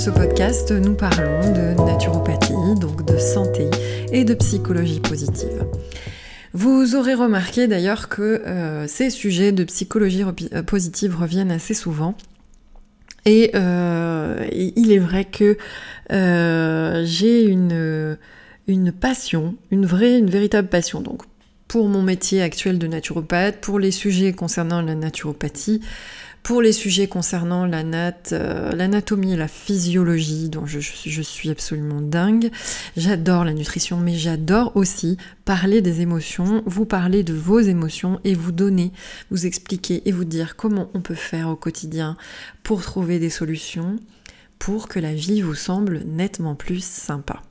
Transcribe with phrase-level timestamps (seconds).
[0.00, 3.68] ce podcast, nous parlons de naturopathie, donc de santé
[4.10, 5.66] et de psychologie positive.
[6.54, 10.24] Vous aurez remarqué d'ailleurs que euh, ces sujets de psychologie
[10.54, 12.14] euh, positive reviennent assez souvent.
[13.26, 15.58] Et, euh, il est vrai que
[16.08, 18.16] j'ai une,
[18.68, 21.02] une passion, une vraie, une véritable passion.
[21.02, 21.24] Donc
[21.68, 25.82] pour mon métier actuel de naturopathe, pour les sujets concernant la naturopathie,
[26.42, 32.50] pour les sujets concernant euh, l'anatomie et la physiologie, dont je, suis absolument dingue.
[32.96, 38.34] J'adore la nutrition, mais j'adore aussi parler des émotions, vous parler de vos émotions et
[38.34, 38.92] vous donner,
[39.30, 42.16] vous expliquer et vous dire comment on peut faire au quotidien
[42.62, 43.96] pour trouver des solutions
[44.58, 47.42] pour que la vie vous semble nettement plus sympa.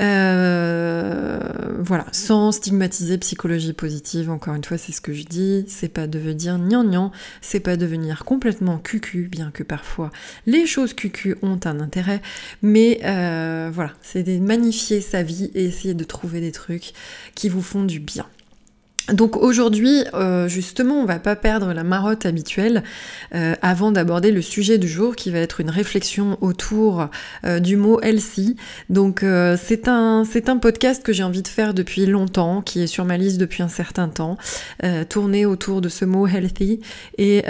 [0.00, 1.38] Euh,
[1.78, 6.06] voilà, sans stigmatiser psychologie positive, encore une fois, c'est ce que je dis, c'est pas
[6.06, 10.10] devenir gnangnan, c'est pas devenir complètement cucu, bien que parfois
[10.46, 12.22] les choses cucu ont un intérêt,
[12.62, 16.92] mais euh, voilà, c'est de magnifier sa vie et essayer de trouver des trucs
[17.34, 18.26] qui vous font du bien.
[19.08, 22.84] Donc aujourd'hui, euh, justement, on va pas perdre la marotte habituelle
[23.34, 27.08] euh, avant d'aborder le sujet du jour qui va être une réflexion autour
[27.44, 28.54] euh, du mot healthy.
[28.90, 29.24] Donc
[29.58, 33.04] c'est un c'est un podcast que j'ai envie de faire depuis longtemps, qui est sur
[33.04, 34.36] ma liste depuis un certain temps,
[35.08, 36.80] tourné autour de ce mot healthy
[37.18, 37.42] et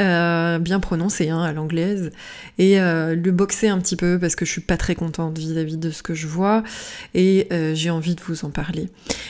[0.61, 2.11] bien prononcé hein, à l'anglaise
[2.59, 5.91] et le boxer un petit peu parce que je suis pas très contente vis-à-vis de
[5.91, 6.63] ce que je vois
[7.15, 8.89] et j'ai envie de vous en parler.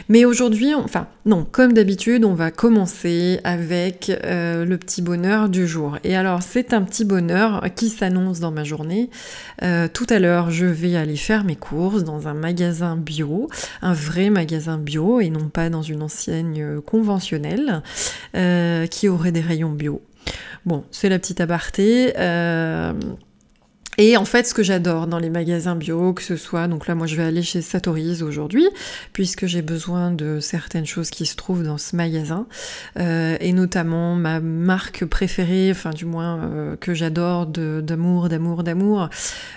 [0.09, 5.67] Mais aujourd'hui, enfin non, comme d'habitude on va commencer avec euh, le petit bonheur du
[5.67, 5.99] jour.
[6.05, 9.11] Et alors, c'est un petit bonheur qui s'annonce dans ma journée.
[9.63, 13.49] Euh, tout à l'heure, je vais aller faire mes courses dans un magasin bio,
[13.81, 17.83] un vrai magasin bio et non pas dans une enseigne conventionnelle
[18.37, 20.03] euh, qui aurait des rayons bio.
[20.67, 22.13] Bon, c'est la petite aparté.
[23.99, 26.95] Et en fait, ce que j'adore dans les magasins bio, que ce soit, donc là,
[26.95, 28.67] moi, je vais aller chez Satori's aujourd'hui,
[29.13, 32.47] puisque j'ai besoin de certaines choses qui se trouvent dans ce magasin,
[32.99, 39.11] euh, et notamment ma marque préférée, enfin, du moins, euh, que j'adore d'amour, d'amour, d'amour,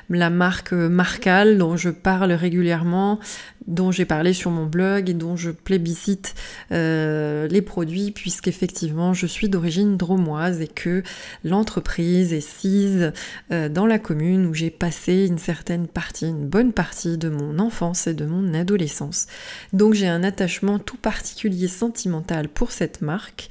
[0.10, 3.20] la marque Marcal, dont je parle régulièrement,
[3.68, 6.36] dont j'ai parlé sur mon blog et dont je plébiscite
[6.72, 11.04] euh, les produits puisqu'effectivement je suis d'origine dromoise et que
[11.44, 13.12] l'entreprise est sise
[13.52, 17.60] euh, dans la commune où j'ai passé une certaine partie, une bonne partie de mon
[17.60, 19.28] enfance et de mon adolescence.
[19.74, 23.50] Donc j'ai un attachement tout particulier sentimental pour cette marque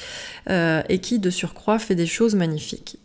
[0.50, 2.98] euh, et qui de surcroît fait des choses magnifiques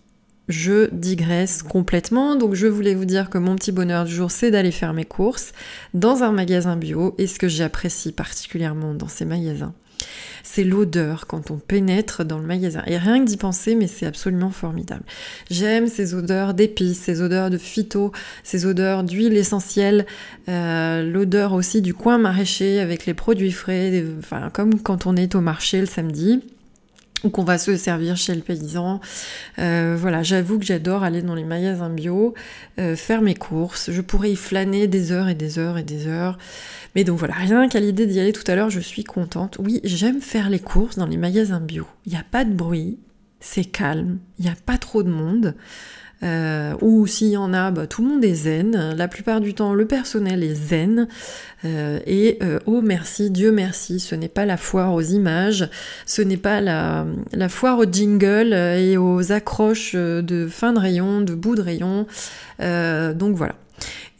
[0.50, 2.36] je digresse complètement.
[2.36, 5.06] Donc je voulais vous dire que mon petit bonheur du jour, c'est d'aller faire mes
[5.06, 5.54] courses
[5.94, 7.16] dans un magasin bio.
[7.18, 9.74] Et ce que j'apprécie particulièrement dans ces magasins,
[10.44, 12.82] c'est l'odeur quand on pénètre dans le magasin.
[12.88, 15.04] Et rien que d'y penser, mais c'est absolument formidable.
[15.52, 18.12] J'aime ces odeurs d'épices, ces odeurs de phyto,
[18.44, 20.06] ces odeurs d'huile essentielle,
[20.48, 25.36] euh, l'odeur aussi du coin maraîcher avec les produits frais, enfin, comme quand on est
[25.36, 26.42] au marché le samedi
[27.24, 29.00] ou qu'on va se servir chez le paysan.
[29.57, 32.34] Euh, voilà, j'avoue que j'adore aller dans les magasins bio,
[32.80, 33.91] euh, faire mes courses.
[33.91, 36.38] Je pourrais y flâner des heures et des heures et des heures.
[36.96, 39.57] Mais donc voilà, rien qu'à l'idée d'y aller tout à l'heure, je suis contente.
[39.59, 41.85] Oui, j'aime faire les courses dans les magasins bio.
[42.06, 42.97] Il n'y a pas de bruit,
[43.40, 45.56] c'est calme, il n'y a pas trop de monde.
[46.22, 48.94] Euh, ou s'il y en a, bah, tout le monde est zen.
[48.96, 51.07] La plupart du temps, le personnel est zen.
[51.66, 55.69] Euh, et euh, oh merci, Dieu merci, ce n'est pas la foire aux images,
[56.06, 57.06] ce n'est pas la,
[57.50, 62.06] foire aux jingles et aux accroches de fin de rayon, de bout de rayon.
[62.59, 63.56] donc voilà.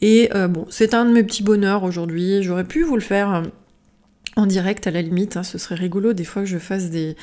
[0.02, 2.42] Et bon, c'est un de mes petits bonheurs aujourd'hui.
[2.42, 3.42] J'aurais pu vous le faire
[4.36, 5.42] en direct à la limite, hein.
[5.42, 7.16] ce serait rigolo des fois que je fasse des,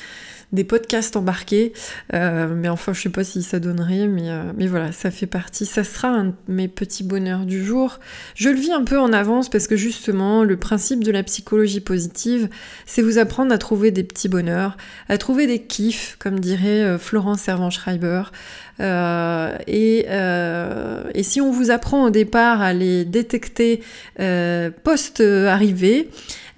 [0.52, 1.72] des podcasts embarqués.
[2.14, 5.26] Euh, mais enfin, je sais pas si ça donnerait, mais, euh, mais voilà, ça fait
[5.26, 5.66] partie.
[5.66, 8.00] Ça sera un de mes petits bonheurs du jour.
[8.34, 11.80] Je le vis un peu en avance parce que justement, le principe de la psychologie
[11.80, 12.48] positive,
[12.86, 14.76] c'est vous apprendre à trouver des petits bonheurs,
[15.08, 18.22] à trouver des kiffs, comme dirait euh, Florence Servan-Schreiber.
[18.80, 20.06] et,
[21.14, 23.82] et, si on vous apprend au départ à les détecter
[24.84, 26.08] post-arrivée,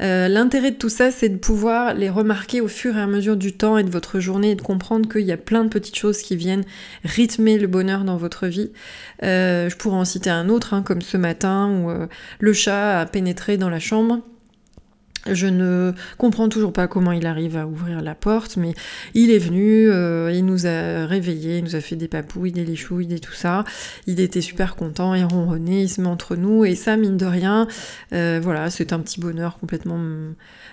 [0.00, 3.36] euh, l'intérêt de tout ça, c'est de pouvoir les remarquer au fur et à mesure
[3.36, 5.96] du temps et de votre journée et de comprendre qu'il y a plein de petites
[5.96, 6.64] choses qui viennent
[7.04, 8.70] rythmer le bonheur dans votre vie.
[9.22, 12.06] Euh, je pourrais en citer un autre, hein, comme ce matin où euh,
[12.38, 14.20] le chat a pénétré dans la chambre
[15.26, 18.74] Je ne comprends toujours pas comment il arrive à ouvrir la porte, mais
[19.12, 22.64] il est venu, euh, il nous a réveillés, il nous a fait des papouilles, des
[22.64, 23.64] léchouilles, des tout ça.
[24.06, 27.26] Il était super content, il ronronnait, il se met entre nous, et ça, mine de
[27.26, 27.68] rien,
[28.14, 30.00] euh, voilà, c'est un petit bonheur complètement...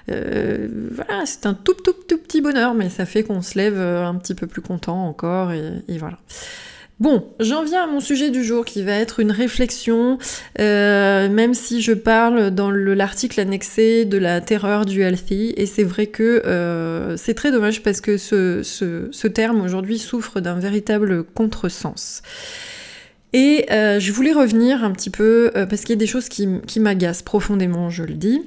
[0.09, 4.33] Euh, voilà, c'est un tout petit bonheur, mais ça fait qu'on se lève un petit
[4.33, 6.19] peu plus content encore, et voilà.
[6.99, 10.17] Bon, j'en viens à mon sujet du jour qui va être une réflexion,
[10.59, 15.83] euh, même si je parle dans l'article annexé de la terreur du healthy, et c'est
[15.83, 22.23] vrai que euh, c'est très dommage parce que ce, terme aujourd'hui souffre d'un véritable contresens.
[23.31, 26.79] Et euh, je voulais revenir un petit peu, parce qu'il y a des choses qui
[26.79, 28.41] m'agacent profondément, je le dis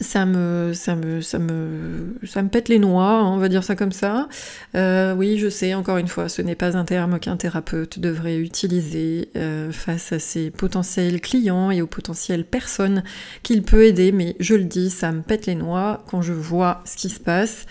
[0.00, 4.28] ça me, ça me, pète les noix, on va dire ça comme ça.
[4.74, 8.38] Euh, oui, je sais, encore une fois, ce n'est pas un terme qu'un thérapeute devrait
[8.38, 13.02] utiliser euh, face à ses potentiels clients et aux potentielles personnes
[13.42, 16.82] qu'il peut aider, mais je le dis, ça me pète les noix quand je vois
[16.84, 17.66] ce qui se passe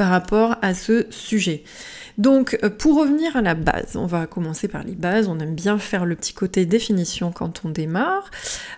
[0.00, 1.62] par rapport à ce sujet.
[2.16, 5.28] Donc, euh, pour revenir à la base, on va commencer par les bases.
[5.28, 8.30] On aime bien faire le petit côté définition quand on démarre.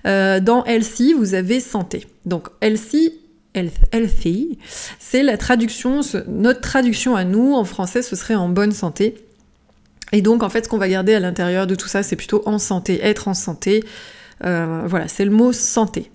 [0.05, 2.09] Euh, dans Healthy, vous avez santé.
[2.27, 3.21] Donc, Healthy,
[3.55, 4.59] healthy,
[4.99, 9.15] c'est la traduction, notre traduction à nous en français, ce serait en bonne santé.
[10.11, 12.43] Et donc, en fait, ce qu'on va garder à l'intérieur de tout ça, c'est plutôt
[12.47, 13.85] en santé, être en santé.
[14.45, 16.11] Euh, voilà, c'est le mot santé.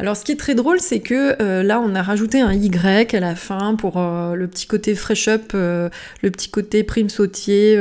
[0.00, 3.14] Alors ce qui est très drôle, c'est que euh, là, on a rajouté un Y
[3.14, 5.88] à la fin pour euh, le petit côté fresh up, euh,
[6.22, 7.78] le petit côté prime sautier,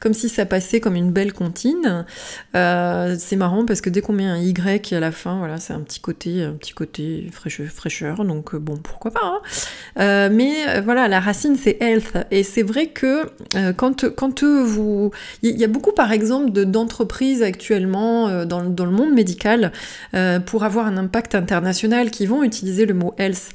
[0.00, 2.04] comme si ça passait comme une belle comptine.
[2.52, 5.80] c'est marrant parce que dès qu'on met un Y à la fin, voilà, c'est un
[5.80, 9.40] petit côté, un petit côté fraîcheur, donc bon, pourquoi pas.
[9.96, 10.28] Hein.
[10.30, 13.30] mais voilà, la racine c'est health, et c'est vrai que
[13.72, 15.10] quand, quand vous,
[15.42, 19.72] il y, a beaucoup par exemple d'entreprises actuellement dans, dans, le monde médical
[20.46, 23.50] pour avoir un impact internationales qui vont utiliser le mot health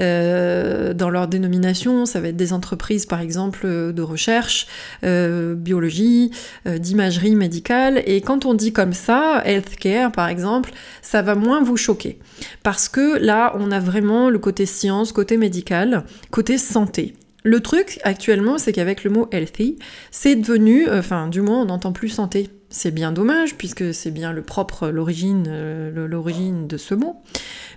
[0.00, 2.04] euh, dans leur dénomination.
[2.04, 4.66] Ça va être des entreprises, par exemple, de recherche,
[5.04, 6.32] euh, biologie,
[6.66, 8.02] euh, d'imagerie médicale.
[8.06, 10.72] Et quand on dit comme ça, healthcare, par exemple,
[11.02, 12.18] ça va moins vous choquer.
[12.62, 17.14] Parce que là, on a vraiment le côté science, côté médical, côté santé.
[17.42, 19.78] Le truc actuellement, c'est qu'avec le mot healthy,
[20.10, 24.32] c'est devenu, enfin, du moins, on n'entend plus santé c'est bien dommage, puisque c'est bien
[24.32, 27.16] le propre, l'origine, euh, l'origine de ce mot.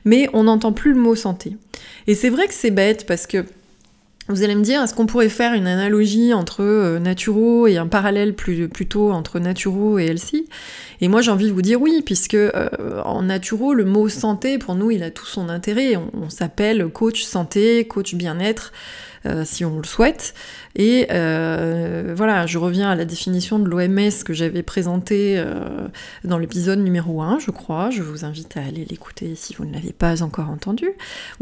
[0.06, 1.58] Mais on n'entend plus le mot santé.
[2.08, 3.46] Et c'est vrai que c'est bête, parce que
[4.30, 7.88] vous allez me dire, est-ce qu'on pourrait faire une analogie entre euh, Naturo et un
[7.88, 10.48] parallèle plus, plutôt entre Naturo et Elsie
[11.02, 12.70] Et moi j'ai envie de vous dire oui, puisque euh,
[13.04, 15.96] en Naturo, le mot santé, pour nous, il a tout son intérêt.
[15.96, 18.72] on s'appelle coach santé, coach bien-être.
[19.26, 20.34] Euh, si on le souhaite.
[20.78, 25.90] Et euh, voilà, je reviens à la définition de l'OMS que j'avais présentée euh,
[26.24, 27.90] dans l'épisode numéro 1, je crois.
[27.90, 30.88] Je vous invite à aller l'écouter si vous ne l'avez pas encore entendu,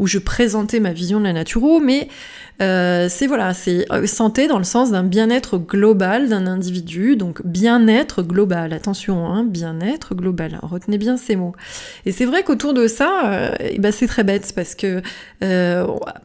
[0.00, 2.08] où je présentais ma vision de la naturo, mais
[2.58, 8.72] c'est voilà, c'est santé dans le sens d'un bien-être global d'un individu, donc bien-être global,
[8.72, 11.54] attention, hein, bien-être global, retenez bien ces mots.
[12.06, 15.00] Et c'est vrai qu'autour de ça, eh ben c'est très bête parce que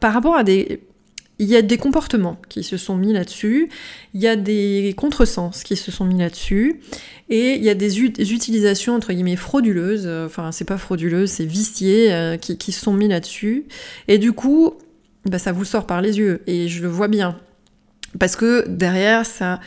[0.00, 0.80] par rapport à des
[1.44, 3.68] il y a des comportements qui se sont mis là-dessus,
[4.14, 6.80] il y a des contresens qui se sont mis là-dessus,
[7.28, 11.44] et il y a des, utilisations entre guillemets frauduleuses, euh, enfin c'est pas frauduleuse, c'est
[11.44, 13.64] vicié, euh, qui, qui, se sont mis là-dessus,
[14.08, 14.74] et du coup,
[15.26, 17.38] bah, ça vous sort par les yeux, et je le vois bien,
[18.18, 19.60] parce que derrière ça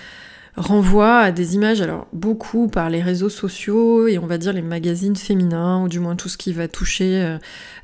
[0.58, 4.64] renvoie à des images, alors beaucoup par les réseaux sociaux et on va dire les
[4.64, 7.38] magazines féminins, ou du moins tout ce qui va toucher, euh,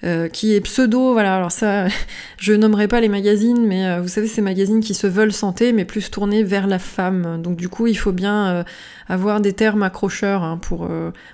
[0.03, 1.85] euh, qui est pseudo, voilà, alors ça,
[2.37, 5.71] je nommerai pas les magazines, mais euh, vous savez, ces magazines qui se veulent santé,
[5.71, 7.39] mais plus tournés vers la femme.
[7.43, 8.65] Donc du coup, il faut bien
[9.07, 10.89] avoir des termes accrocheurs hein, pour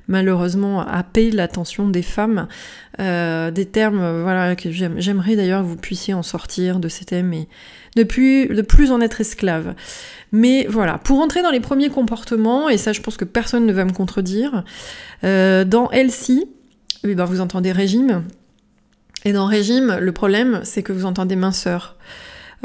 [0.08, 2.48] malheureusement happer l'attention des femmes.
[2.98, 7.34] des termes, voilà, que j'aimerais d'ailleurs que vous puissiez en sortir de ces thèmes
[8.04, 9.76] de plus, en être esclave.
[10.32, 13.74] Mais voilà, pour entrer dans les premiers comportements, et ça je pense que personne ne
[13.74, 14.64] va me contredire,
[15.24, 16.46] euh, dans Elsie,
[17.04, 18.24] eh ben, vous entendez régime,
[19.26, 21.96] et dans régime, le problème c'est que vous entendez minceur.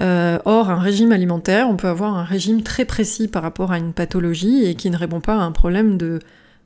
[0.00, 3.78] Euh, or, un régime alimentaire, on peut avoir un régime très précis par rapport à
[3.78, 6.18] une pathologie et qui ne répond pas à un problème de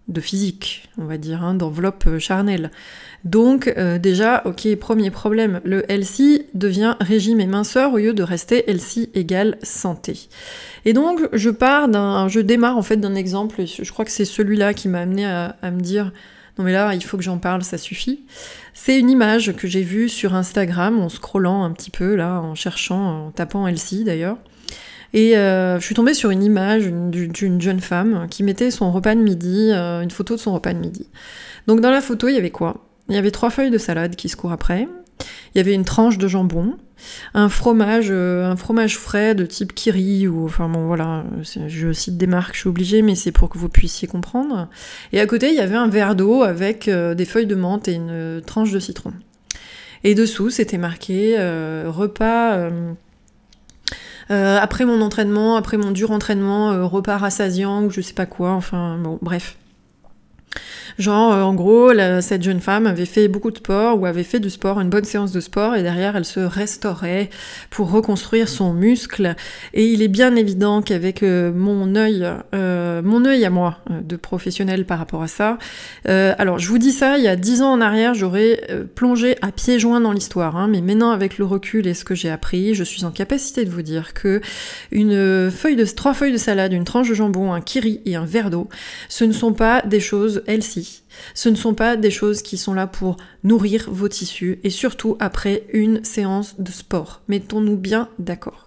[0.09, 2.71] de physique, on va dire, hein, d'enveloppe euh, charnelle.
[3.25, 8.23] Donc euh, déjà, ok, premier problème, le LC devient régime et minceur au lieu de
[8.23, 10.29] rester LC égale santé.
[10.85, 14.25] Et donc je pars d'un, je démarre en fait d'un exemple, je crois que c'est
[14.25, 16.13] celui-là qui m'a amené à, me dire,
[16.59, 18.25] non mais là il faut que j'en parle, ça suffit.
[18.73, 22.55] C'est une image que j'ai vue sur Instagram en scrollant un petit peu là, en
[22.55, 24.39] cherchant, en tapant LC d'ailleurs.
[25.15, 29.15] Et euh, je suis tombée sur une image d'une jeune femme qui mettait son repas
[29.15, 31.09] de midi, euh, une photo de son repas de midi.
[31.67, 32.85] Donc dans la photo, il y avait quoi?
[33.09, 34.87] Il y avait trois feuilles de salade qui se courent après,
[35.55, 36.77] il y avait une tranche de jambon,
[37.33, 41.25] un fromage, euh, un fromage frais de type kiri ou enfin bon voilà,
[41.69, 44.69] je cite des marques, je suis obligée, mais c'est pour que vous puissiez comprendre.
[45.13, 47.95] Et à côté, il y avait un verre d'eau avec des feuilles de menthe et
[47.95, 49.15] une tranche de citron.
[50.05, 51.37] Et dessous, c'était marqué
[51.87, 52.69] repas.
[54.31, 58.99] Après mon entraînement, après mon dur entraînement, repas rassasiant ou je sais pas quoi, enfin
[58.99, 59.57] bon, bref.
[60.99, 64.41] Genre, euh, en gros, cette jeune femme avait fait beaucoup de sport ou avait fait
[64.41, 67.31] du sport, une bonne séance de sport, et derrière, elle se restaurait
[67.71, 69.35] pour reconstruire son muscle.
[69.75, 74.17] Et il est bien évident qu'avec euh, mon œil, euh, mon œil à moi, de
[74.17, 75.59] professionnel par rapport à ça,
[76.05, 78.61] alors je vous dis ça, il y a dix ans en arrière, j'aurais
[78.95, 82.15] plongé à pieds joints dans l'histoire, hein, mais maintenant, avec le recul et ce que
[82.15, 84.41] j'ai appris, je suis en capacité de vous dire que
[85.95, 88.69] trois feuilles de salade, une tranche de jambon, un kiri et un verre d'eau,
[89.09, 90.78] ce ne sont pas des choses healthy
[91.35, 95.17] ce ne sont pas des choses qui sont là pour nourrir vos tissus et surtout
[95.21, 97.23] après une séance de sport.
[97.29, 98.67] Mettons-nous bien d'accord.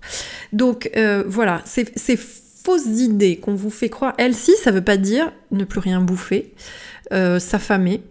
[0.54, 1.86] Donc euh, voilà, ces,
[2.64, 6.54] fausses idées qu'on vous fait croire, elles-ci, ça veut pas dire ne plus rien bouffer,
[7.12, 8.04] euh, s'affamer,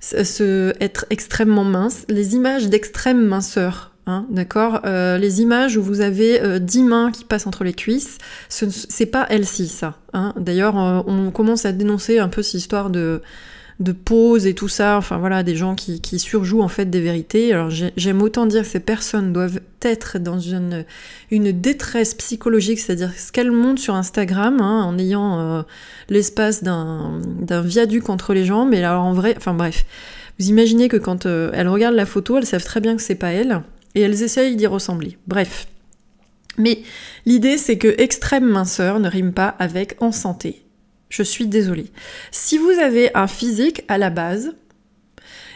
[0.00, 2.04] se, être extrêmement mince.
[2.08, 7.24] Les images d'extrême minceur Hein, d'accord euh, Les images où vous avez 10 mains qui
[7.24, 8.18] passent entre les cuisses,
[8.48, 9.96] c'est pas elles-ci, ça.
[10.12, 10.32] Hein.
[10.36, 13.22] D'ailleurs, on commence à dénoncer un peu cette histoire de,
[13.82, 17.52] de pause et tout ça, enfin voilà, des gens qui, surjouent en fait des vérités.
[17.52, 20.84] Alors j'aime autant dire que ces personnes doivent être dans une,
[21.30, 25.62] une détresse psychologique, c'est-à-dire ce qu'elles montent sur Instagram, hein, en ayant euh,
[26.08, 27.20] l'espace d'un
[27.62, 29.84] viaduc entre les jambes, mais alors en vrai, enfin bref,
[30.38, 33.14] vous imaginez que quand euh, elles regardent la photo, elles savent très bien que c'est
[33.14, 33.62] pas elles,
[33.94, 35.18] et elles essayent d'y ressembler.
[35.26, 35.66] Bref.
[36.58, 36.82] Mais
[37.24, 40.62] l'idée c'est que extrême minceur ne rime pas avec en santé.
[41.08, 41.90] Je suis désolée.
[42.30, 44.54] Si vous avez un physique à la base,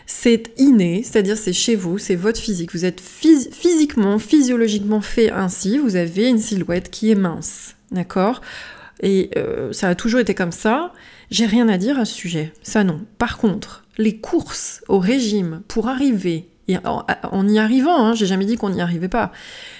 [0.07, 2.73] c'est inné, c'est-à-dire c'est chez vous, c'est votre physique.
[2.73, 8.40] Vous êtes physiquement, physiologiquement fait ainsi, vous avez une silhouette qui est mince, d'accord?
[9.02, 10.93] Et euh, ça a toujours été comme ça.
[11.31, 13.00] J'ai rien à dire à ce sujet, ça non.
[13.19, 16.49] Par contre, les courses au régime pour arriver
[16.85, 19.32] en, y arrivant, hein, j'ai jamais dit qu'on n'y arrivait pas,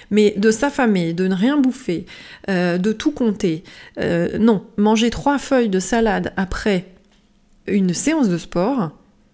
[0.09, 2.05] mais de s'affamer, de ne rien bouffer,
[2.49, 3.63] euh, de tout compter,
[3.99, 6.85] euh, non, manger trois feuilles de salade après
[7.67, 8.91] une séance de sport,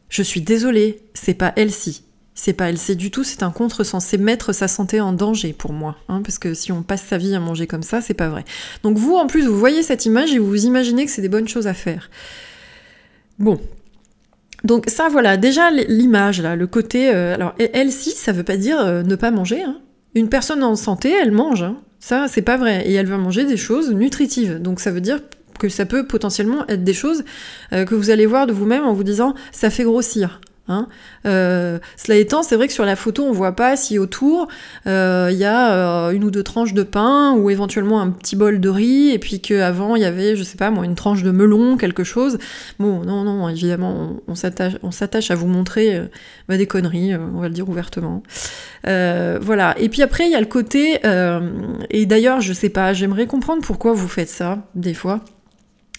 [0.09, 2.03] je suis désolée, c'est pas healthy.
[2.35, 5.71] C'est pas healthy du tout, c'est un contresens, c'est mettre sa santé en danger pour
[5.71, 8.29] moi, hein, parce que si on passe sa vie à manger comme ça, c'est pas
[8.29, 8.43] vrai.
[8.81, 11.29] Donc vous, en plus, vous voyez cette image et vous vous imaginez que c'est des
[11.29, 12.09] bonnes choses à faire.
[13.37, 13.59] Bon,
[14.63, 17.13] donc ça, voilà, déjà l'image, là, le côté...
[17.13, 19.61] Euh, alors, elle, si, ça veut pas dire euh, ne pas manger.
[19.61, 19.77] Hein.
[20.15, 21.63] Une personne en santé, elle mange.
[21.63, 21.77] Hein.
[21.99, 22.87] Ça, c'est pas vrai.
[22.87, 24.61] Et elle va manger des choses nutritives.
[24.61, 25.19] Donc ça veut dire
[25.59, 27.23] que ça peut potentiellement être des choses
[27.73, 30.39] euh, que vous allez voir de vous-même en vous disant ça fait grossir.
[30.69, 30.87] Hein.
[31.25, 34.47] Euh, cela étant, c'est vrai que sur la photo, on voit pas si autour
[34.87, 35.73] euh, il y a
[36.07, 39.19] euh, une ou deux tranches de pain ou éventuellement un petit bol de riz et
[39.19, 42.37] puis qu'avant il y avait, je sais pas moi, une tranche de melon, quelque chose.
[42.79, 44.35] Bon, non, non, évidemment, on,
[44.83, 46.01] on s'attache à vous montrer
[46.47, 48.23] bah, des conneries, on va le dire ouvertement.
[48.85, 49.75] voilà.
[49.79, 50.99] Et puis après, il y a le côté,
[51.89, 55.19] et d'ailleurs, je sais pas, j'aimerais comprendre pourquoi vous faites ça des fois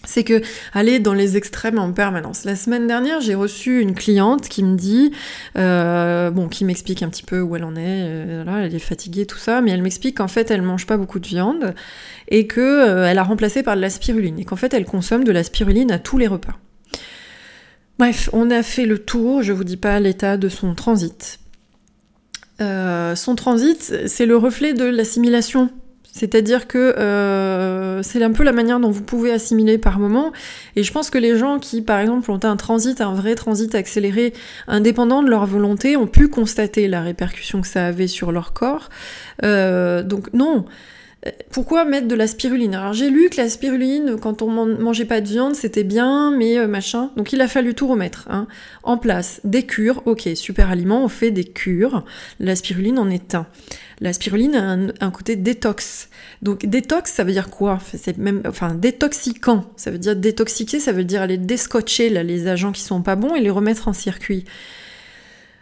[0.05, 0.41] c'est que
[0.73, 2.45] aller dans les extrêmes en permanence.
[2.45, 5.11] La semaine dernière, j'ai reçu une cliente qui me dit,
[5.57, 9.25] euh, bon, qui m'explique un petit peu où elle en est, euh, elle est fatiguée,
[9.25, 11.73] tout ça, mais elle m'explique qu'en fait, elle mange pas beaucoup de viande
[12.27, 15.23] et que euh, elle a remplacé par de la spiruline et qu'en fait, elle consomme
[15.23, 16.57] de la spiruline à tous les repas.
[17.97, 21.39] Bref, on a fait le tour, je vous dis pas l'état de son transit.
[22.59, 25.69] son transit, c'est le reflet de l'assimilation
[26.15, 30.31] c'est-à-dire que euh, c'est un peu la manière dont vous pouvez assimiler par moment.
[30.77, 33.75] Et je pense que les gens qui, par exemple, ont un transit, un vrai transit
[33.75, 34.31] accéléré,
[34.69, 38.89] indépendant de leur volonté, ont pu constater la répercussion que ça avait sur leur corps.
[39.43, 40.63] Euh, donc non.
[41.49, 42.75] Pourquoi mettre de la spiruline?
[42.75, 46.59] Alors j'ai lu que la spiruline, quand on mangeait pas de viande, c'était bien, mais
[46.59, 47.11] euh, machin.
[47.17, 48.47] Donc il a fallu tout remettre hein,
[48.83, 49.41] en place.
[49.43, 52.05] Des cures, ok, super aliment, on fait des cures.
[52.39, 53.47] La spiruline en est un.
[54.01, 56.09] La spiruline a un, côté détox.
[56.41, 57.79] Donc détox, ça veut dire quoi?
[57.93, 59.65] C'est même, enfin détoxicant.
[59.77, 63.35] Ça veut dire détoxiquer, ça veut dire aller descotcher les agents qui sont pas bons
[63.35, 64.45] et les remettre en circuit.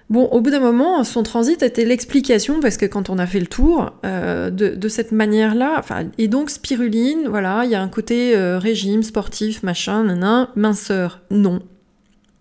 [0.10, 3.40] Bon, au bout d'un moment, son transit était l'explication, parce que quand on a fait
[3.40, 5.82] le tour, euh, de, cette manière-là,
[6.18, 11.22] et donc spiruline, voilà, il y a un côté euh, régime, sportif, machin, nanan, minceur.
[11.32, 11.62] Non.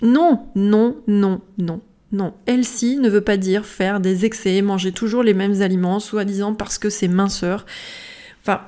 [0.03, 1.81] Non, non, non, non.
[2.11, 6.53] Non, healthy ne veut pas dire faire des excès, manger toujours les mêmes aliments, soi-disant
[6.53, 7.65] parce que c'est minceur.
[8.43, 8.61] Enfin,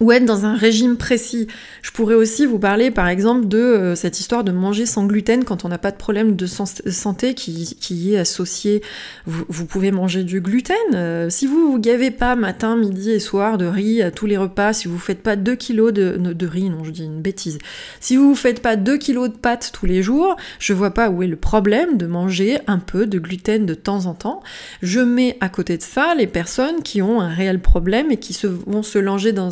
[0.00, 1.46] ou être dans un régime précis.
[1.82, 5.44] Je pourrais aussi vous parler par exemple de euh, cette histoire de manger sans gluten
[5.44, 8.82] quand on n'a pas de problème de santé qui, qui est associé.
[9.26, 10.76] Vous, pouvez manger du gluten.
[10.94, 14.36] Euh, si vous vous gavez pas matin, midi et soir de riz à tous les
[14.36, 17.58] repas, si vous faites pas 2 kilos de, de riz, non je dis une bêtise,
[18.00, 21.22] si vous faites pas 2 kilos de pâtes tous les jours, je vois pas où
[21.22, 24.42] est le problème de manger un peu de gluten de temps en temps.
[24.82, 28.36] Je mets à côté de ça les personnes qui ont un réel problème et qui
[28.66, 29.50] vont se lancer dans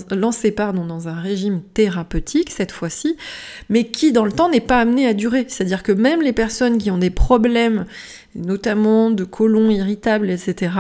[0.55, 3.17] pardon, dans un régime thérapeutique cette fois-ci,
[3.69, 5.47] mais qui dans le temps n'est pas amené à durer.
[5.49, 7.87] C'est-à-dire que même les personnes qui ont des problèmes,
[8.35, 10.71] notamment de colon irritable, etc.,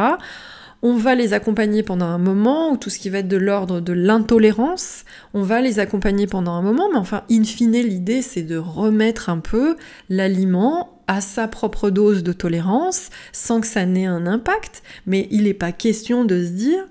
[0.87, 3.81] on va les accompagner pendant un moment, ou tout ce qui va être de l'ordre
[3.81, 8.43] de l'intolérance, on va les accompagner pendant un moment, mais enfin, in fine, l'idée, c'est
[8.43, 9.77] de remettre un peu
[10.11, 15.45] l'aliment à sa propre dose de tolérance, sans que ça n'ait un impact, mais il
[15.45, 16.85] n'est pas question de se dire,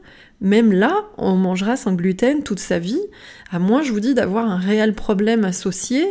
[0.43, 3.01] même là, on mangera sans gluten toute sa vie,
[3.49, 6.05] à moins, je vous dis, d'avoir un réel problème associé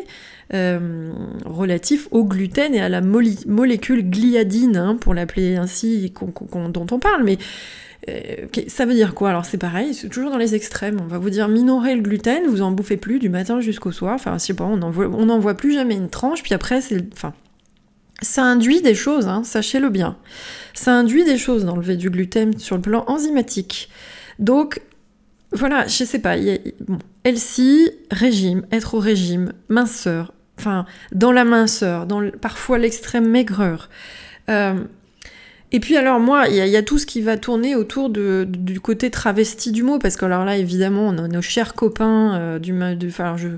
[0.54, 1.12] euh,
[1.44, 6.12] relatif au gluten et à la molécule gliadine, hein, pour l'appeler ainsi,
[6.68, 7.24] dont on parle.
[7.24, 7.38] Mais
[8.08, 9.28] euh, ça veut dire quoi?
[9.28, 10.98] Alors c'est pareil, c'est toujours dans les extrêmes.
[11.00, 14.14] On va vous dire minorer le gluten, vous en bouffez plus du matin jusqu'au soir.
[14.14, 17.04] Enfin, je pas, on n'en voit, voit, plus jamais une tranche, puis après, c'est.
[17.12, 17.34] Enfin,
[18.22, 20.16] ça induit des choses, hein, sachez-le bien.
[20.74, 23.90] Ça induit des choses d'enlever du gluten sur le plan enzymatique.
[24.38, 24.80] Donc,
[25.52, 26.36] voilà, je sais pas.
[28.10, 33.88] régime, être au régime, minceur, enfin, dans la minceur, dans parfois l'extrême maigreur.
[34.48, 34.74] Euh,
[35.72, 38.78] et puis alors moi, il y, a tout ce qui va tourner autour de, du
[38.78, 42.58] côté travesti du mot, parce que alors là, évidemment, on a nos chers copains euh,
[42.58, 43.48] du, du enfin, je,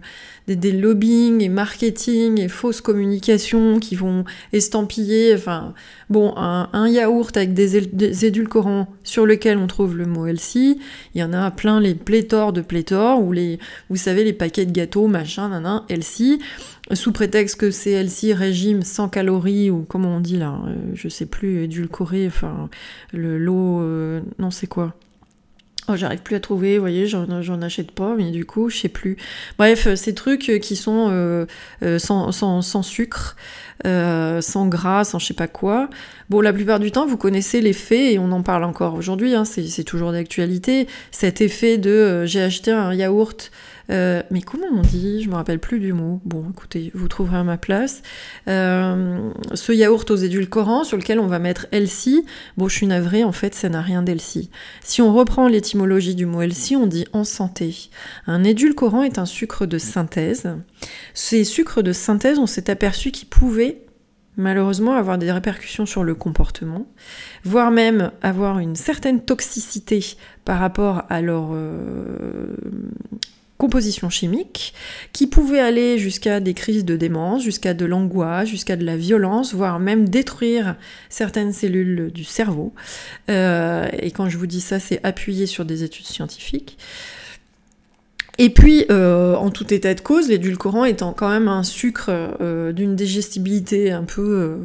[0.46, 5.74] des, des, lobbying et marketing et fausses communications qui vont estampiller, enfin,
[6.08, 10.78] bon, un, yaourt avec des, édulcorants sur lequel on trouve le mot healthy,
[11.14, 13.58] il y en a plein les pléthores de pléthores, ou les,
[13.90, 16.38] vous savez, les paquets de gâteaux, machin, nanan, healthy,
[16.92, 21.08] sous prétexte que c'est healthy, régime sans calories, ou comment on dit là, euh, je
[21.08, 22.68] sais plus, édulcoré, enfin,
[23.12, 24.94] le lot, euh, non, c'est quoi?
[25.88, 28.88] Oh, j'arrive plus à trouver, vous voyez, j'en achète pas, mais du coup, je sais
[28.88, 29.18] plus.
[29.58, 31.46] Bref, euh, ces trucs qui sont
[31.98, 33.36] sans, sans, sans, sucre,
[33.84, 35.88] sans gras, sans je sais pas quoi.
[36.30, 39.44] Bon, la plupart du temps, vous connaissez l'effet, et on en parle encore aujourd'hui, hein,
[39.44, 43.50] c'est toujours d'actualité, cet effet de j'ai acheté un yaourt
[43.90, 45.22] euh, mais comment on dit?
[45.22, 46.20] Je me rappelle plus du mot.
[46.24, 48.02] Bon, écoutez, vous trouverez à ma place.
[48.48, 52.24] Euh, ce yaourt aux édulcorants sur lequel on va mettre Elsie.
[52.56, 54.50] Bon, je suis navrée, en fait, ça n'a rien d'Elsie.
[54.82, 57.90] Si on reprend l'étymologie du mot Elsie, on dit en santé.
[58.26, 60.48] Un édulcorant est un sucre de synthèse.
[61.12, 63.80] Ces sucres de synthèse, on s'est aperçu qu'ils pouvaient
[64.36, 66.86] malheureusement avoir des répercussions sur le comportement,
[67.44, 72.56] voire même avoir une certaine toxicité par rapport à leur euh,
[73.58, 74.74] composition chimique
[75.12, 79.54] qui pouvait aller jusqu'à des crises de démence, jusqu'à de l'angoisse, jusqu'à de la violence,
[79.54, 80.76] voire même détruire
[81.08, 82.72] certaines cellules du cerveau.
[83.30, 86.78] Euh, et quand je vous dis ça, c'est appuyé sur des études scientifiques.
[88.38, 92.72] Et puis, euh, en tout état de cause, l'édulcorant étant quand même un sucre euh,
[92.72, 94.58] d'une digestibilité un peu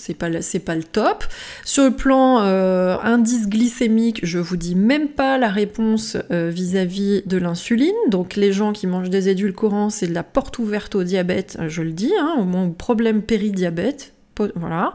[0.00, 0.28] c'est pas,
[0.64, 1.24] pas le top.
[1.64, 7.22] Sur le plan euh, indice glycémique, je vous dis même pas la réponse euh, vis-à-vis
[7.26, 7.94] de l'insuline.
[8.08, 11.82] Donc les gens qui mangent des édulcorants, c'est de la porte ouverte au diabète, je
[11.82, 14.14] le dis, hein, au moins problème péridiabète,
[14.54, 14.94] voilà.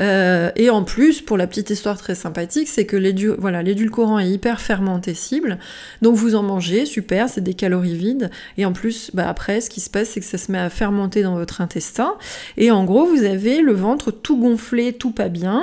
[0.00, 4.60] Euh, et en plus, pour la petite histoire très sympathique, c'est que l'édulcorant est hyper
[4.60, 5.58] fermentescible.
[6.02, 8.30] Donc vous en mangez, super, c'est des calories vides.
[8.58, 10.70] Et en plus, bah, après, ce qui se passe, c'est que ça se met à
[10.70, 12.14] fermenter dans votre intestin.
[12.56, 15.62] Et en gros, vous avez le ventre tout gonflé, tout pas bien.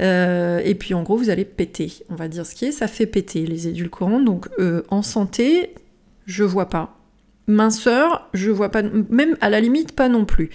[0.00, 1.92] Euh, et puis en gros, vous allez péter.
[2.10, 4.20] On va dire ce qui est, ça fait péter les édulcorants.
[4.20, 5.74] Donc euh, en santé,
[6.26, 6.96] je vois pas.
[7.46, 10.50] Minceur, je vois pas, même à la limite pas non plus.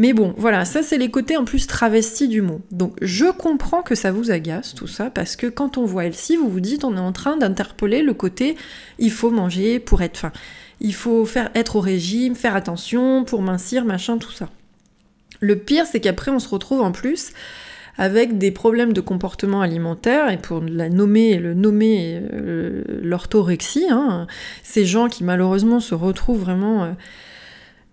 [0.00, 2.62] Mais bon, voilà, ça c'est les côtés en plus travestis du mot.
[2.70, 6.36] Donc je comprends que ça vous agace tout ça, parce que quand on voit Elsie,
[6.36, 8.56] vous vous dites on est en train d'interpeller le côté
[8.98, 10.32] il faut manger pour être faim.
[10.80, 14.48] Il faut faire être au régime, faire attention pour mincir, machin, tout ça.
[15.40, 17.32] Le pire, c'est qu'après on se retrouve en plus
[17.98, 24.26] avec des problèmes de comportement alimentaire, et pour la nommer le nommer euh, l'orthorexie, hein,
[24.62, 26.84] ces gens qui malheureusement se retrouvent vraiment...
[26.84, 26.92] Euh,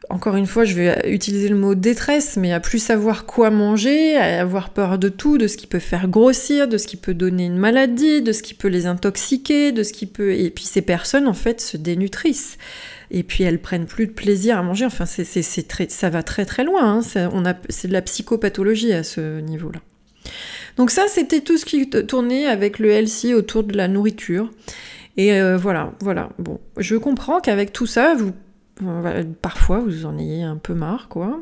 [0.09, 4.15] encore une fois, je vais utiliser le mot détresse, mais à plus savoir quoi manger,
[4.15, 7.13] à avoir peur de tout, de ce qui peut faire grossir, de ce qui peut
[7.13, 10.33] donner une maladie, de ce qui peut les intoxiquer, de ce qui peut...
[10.33, 12.57] Et puis ces personnes, en fait, se dénutrissent.
[13.11, 14.85] Et puis elles prennent plus de plaisir à manger.
[14.85, 15.25] Enfin, c'est,
[15.89, 16.99] ça va très très loin.
[16.99, 17.01] Hein.
[17.01, 19.79] C'est, de la psychopathologie à ce niveau-là.
[20.77, 24.51] Donc ça, c'était tout ce qui tournait avec le healthy autour de la nourriture.
[25.17, 26.29] Et euh, voilà, voilà.
[26.37, 28.33] Bon, je comprends qu'avec tout ça, vous,
[29.41, 31.41] parfois, vous en ayez un peu marre, quoi.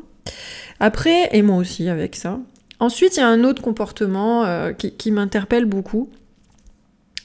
[0.80, 2.38] Après, et moi aussi avec ça.
[2.78, 6.10] Ensuite, il y a un autre comportement euh, qui, m'interpelle beaucoup.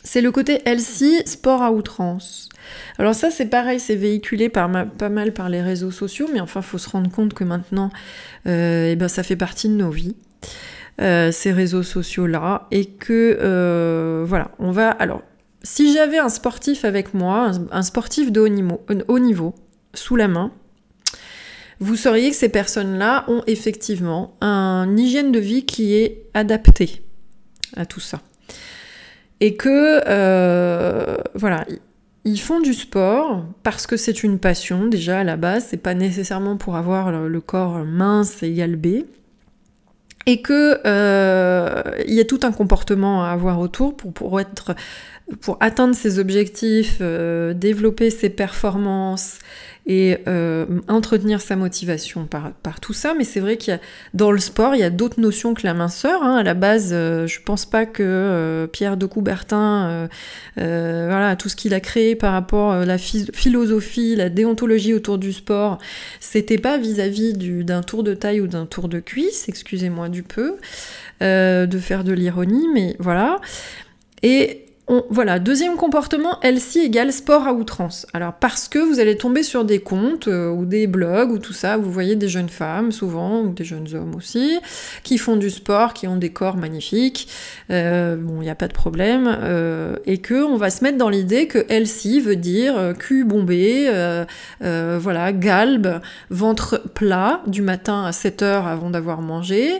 [0.04, 2.50] C'est le côté LC, sport à outrance.
[2.98, 6.62] Alors ça, c'est pareil, c'est véhiculé par pas mal par les réseaux sociaux, mais enfin,
[6.62, 7.92] faut se rendre compte que maintenant,
[8.48, 10.16] euh, eh ben, ça fait partie de nos vies.
[11.02, 14.90] Euh, ces réseaux sociaux-là, et que voilà, on va.
[14.90, 15.22] Alors,
[15.64, 19.56] si j'avais un sportif avec moi, un, sportif de haut niveau, haut niveau,
[19.94, 20.52] sous la main,
[21.82, 27.02] vous sauriez que ces personnes-là ont effectivement un hygiène de vie qui est adapté
[27.76, 28.22] à tout ça.
[29.40, 31.66] Et que, euh, voilà,
[32.24, 35.96] ils font du sport parce que c'est une passion déjà à la base, c'est pas
[35.96, 39.08] nécessairement pour avoir le, corps mince et galbé.
[40.28, 44.40] Et que euh, il y a tout un comportement à avoir autour pour
[45.60, 49.40] atteindre ses objectifs, euh, développer ses performances
[49.88, 53.14] et euh, entretenir sa motivation par, par tout ça.
[53.18, 53.80] Mais c'est vrai qu'il y a
[54.14, 56.24] dans le sport, il y a d'autres notions que la minceur.
[56.24, 56.38] Hein.
[56.38, 60.08] À la base, euh, je pense pas que Pierre de Coubertin,
[60.56, 65.34] voilà, tout ce qu'il a créé par rapport à la philosophie, la déontologie autour du
[65.34, 65.80] sport,
[66.20, 70.58] c'était pas vis-à-vis d'un tour de taille ou d'un tour de cuisse, excusez-moi du peu,
[71.22, 73.40] de faire de l'ironie, mais voilà.
[74.24, 74.66] Et
[75.10, 78.06] voilà, deuxième comportement, LC égale sport à outrance.
[78.14, 81.54] Alors parce que vous allez tomber sur des comptes euh, ou des blogs ou tout
[81.54, 84.60] ça, vous voyez des jeunes femmes souvent, ou des jeunes hommes aussi,
[85.04, 87.30] qui font du sport, qui ont des corps magnifiques,
[87.70, 90.98] euh, bon, il n'y a pas de problème, euh, et que on va se mettre
[90.98, 93.90] dans l'idée que LC veut dire cul bombé,
[94.60, 99.72] voilà, galbe, ventre plat du matin à 7 heures avant d'avoir mangé,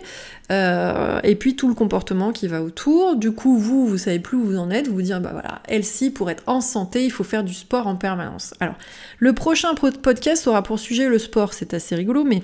[0.52, 3.16] euh, et puis tout le comportement qui va autour.
[3.16, 5.62] Du coup, vous, vous savez plus où vous en êtes, vous vous dites, bah voilà,
[5.68, 8.54] Elsie, pour être en santé, il faut faire du sport en permanence.
[8.60, 8.76] Alors,
[9.20, 12.44] le prochain podcast aura pour sujet le sport, c'est assez rigolo, mais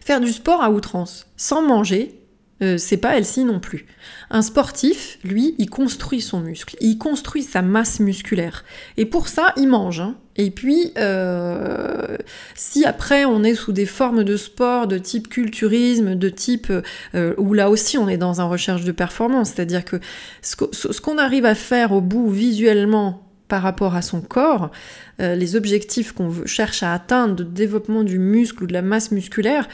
[0.00, 2.20] faire du sport à outrance, sans manger,
[2.62, 3.84] euh, c'est pas Elsie non plus.
[4.30, 8.64] Un sportif, lui, il construit son muscle, il construit sa masse musculaire.
[8.96, 10.00] Et pour ça, il mange.
[10.00, 10.16] Hein.
[10.36, 12.16] Et puis, euh,
[12.54, 16.72] si après on est sous des formes de sport de type culturisme, de type
[17.14, 19.96] euh, où là aussi on est dans un recherche de performance, c'est-à-dire que
[20.42, 24.72] ce qu'on arrive à faire au bout visuellement par rapport à son corps,
[25.20, 29.68] les objectifs qu'on cherche à atteindre de développement du muscle ou de la masse musculaire,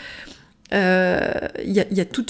[0.73, 2.25] il euh, y, a, tout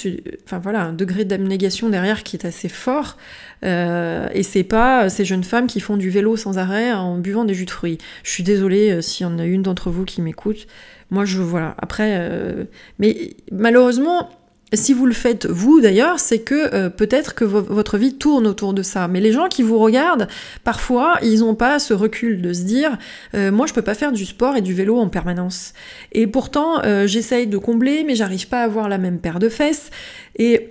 [0.45, 3.17] enfin voilà, un degré d'abnégation derrière qui est assez fort.
[3.65, 7.45] Euh, et c'est pas ces jeunes femmes qui font du vélo sans arrêt en buvant
[7.45, 7.99] des jus de fruits.
[8.25, 10.67] Je suis désolée euh, s'il y en a une d'entre vous qui m'écoute.
[11.11, 11.77] Moi, je voilà.
[11.79, 12.27] Après,
[12.99, 14.31] mais malheureusement,
[14.77, 18.75] si vous le faites vous d'ailleurs, c'est que euh, peut-être que votre vie tourne autour
[18.75, 19.09] de ça.
[19.09, 20.29] Mais les gens qui vous regardent,
[20.65, 22.99] parfois, ils n'ont pas ce recul de se dire
[23.35, 25.73] euh, moi je peux pas faire du sport et du vélo en permanence.
[26.13, 29.49] Et pourtant, euh, j'essaye de combler, mais j'arrive pas à avoir la même paire de
[29.49, 29.91] fesses.
[30.37, 30.71] Et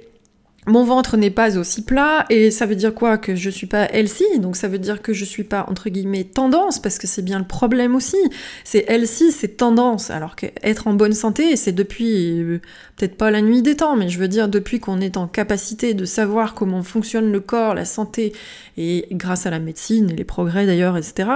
[0.67, 3.17] mon ventre n'est pas aussi plat et ça veut dire quoi?
[3.17, 6.23] Que je suis pas healthy donc ça veut dire que je suis pas entre guillemets
[6.23, 8.17] tendance parce que c'est bien le problème aussi.
[8.63, 12.61] C'est healthy c'est tendance alors qu'être en bonne santé c'est depuis euh,
[12.95, 15.95] peut-être pas la nuit des temps mais je veux dire depuis qu'on est en capacité
[15.95, 18.33] de savoir comment fonctionne le corps la santé
[18.77, 21.29] et grâce à la médecine les progrès d'ailleurs etc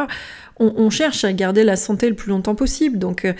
[0.60, 3.34] on, on, cherche à garder la santé le plus longtemps possible donc euh,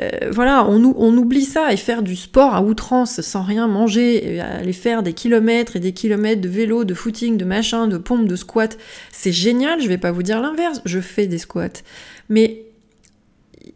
[0.00, 4.72] euh, voilà, on, oublie ça et faire du sport à outrance sans rien manger, aller
[4.72, 8.36] faire des kilomètres et des kilomètres de vélo, de footing, de machin, de pompe, de
[8.36, 8.78] squat,
[9.10, 11.82] c'est génial, je vais pas vous dire l'inverse, je fais des squats.
[12.28, 12.66] Mais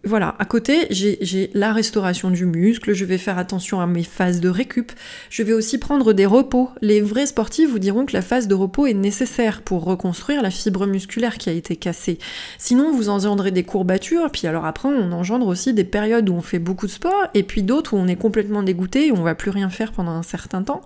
[0.04, 4.40] voilà, à côté, j'ai la restauration du muscle, je vais faire attention à mes phases
[4.40, 4.92] de récup,
[5.30, 6.70] je vais aussi prendre des repos.
[6.82, 10.50] Les vrais sportifs vous diront que la phase de repos est nécessaire pour reconstruire la
[10.50, 12.18] fibre musculaire qui a été cassée.
[12.58, 16.42] Sinon, vous engendrez des courbatures, puis alors après, on engendre aussi des périodes où on
[16.42, 19.34] fait beaucoup de sport, et puis d'autres où on est complètement dégoûté et on va
[19.34, 20.82] plus rien faire pendant un certain temps.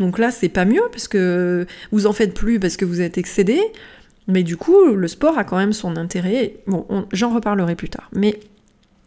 [0.00, 3.18] Donc là, c'est pas mieux, parce que vous en faites plus parce que vous êtes
[3.18, 3.60] excédé,
[4.28, 6.56] mais du coup, le sport a quand même son intérêt.
[6.66, 8.08] Bon, j'en reparlerai plus tard.
[8.12, 8.40] Mais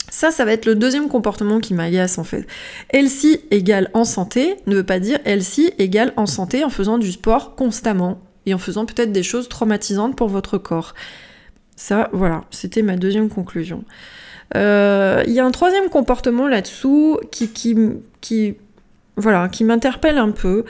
[0.10, 2.48] ça, ça va être le deuxième comportement qui m'agace en fait.
[2.90, 7.12] Elsie égale en santé ne veut pas dire Elsie égale en santé en faisant du
[7.12, 10.96] sport constamment et en faisant peut-être des choses traumatisantes pour votre corps.
[11.76, 13.84] Ça, voilà, c'était ma deuxième conclusion.
[14.56, 18.56] Euh, il y a un troisième comportement là-dessous qui, qui
[19.20, 20.66] voilà, qui m'interpelle un peu.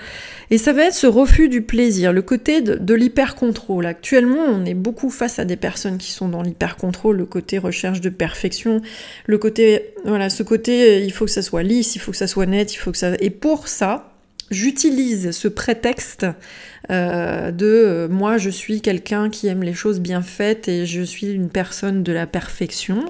[0.51, 3.85] Et ça va être ce refus du plaisir, le côté de, l'hyper-contrôle.
[3.85, 8.01] Actuellement, on est beaucoup face à des personnes qui sont dans l'hyper-contrôle, le côté recherche
[8.01, 8.81] de perfection,
[9.27, 12.27] le côté, voilà, ce côté, il faut que ça soit lisse, il faut que ça
[12.27, 13.11] soit net, il faut que ça...
[13.19, 14.11] Et pour ça,
[14.51, 16.25] j'utilise ce prétexte
[16.91, 21.03] euh, de euh, moi je suis quelqu'un qui aime les choses bien faites et je
[21.03, 23.05] suis une personne de la perfection.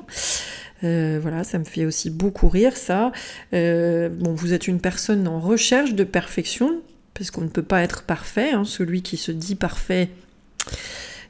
[0.82, 3.12] Voilà, ça me fait aussi beaucoup rire ça.
[3.52, 6.82] bon, vous êtes une personne en recherche de perfection,
[7.14, 8.52] parce qu'on ne peut pas être parfait.
[8.52, 8.64] Hein.
[8.66, 10.10] Celui qui se dit parfait,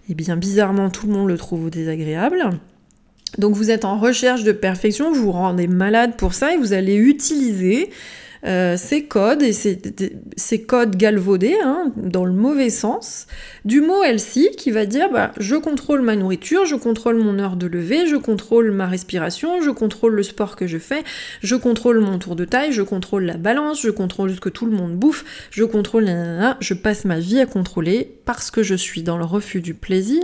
[0.10, 2.52] eh bien bizarrement tout le monde le trouve désagréable.
[3.38, 6.74] Donc vous êtes en recherche de perfection, vous vous rendez malade pour ça et vous
[6.74, 7.90] allez utiliser
[8.46, 13.28] euh, ces codes et ces, codes galvaudés hein, dans le mauvais sens
[13.66, 17.58] du mot Elsie qui va dire bah, je contrôle ma nourriture, je contrôle mon heure
[17.58, 21.04] de lever, je contrôle ma respiration, je contrôle le sport que je fais,
[21.42, 24.66] je contrôle mon tour de taille, je contrôle la balance, je contrôle ce que tout
[24.66, 26.08] le monde bouffe, je contrôle
[26.60, 30.24] je passe ma vie à contrôler parce que je suis dans le refus du plaisir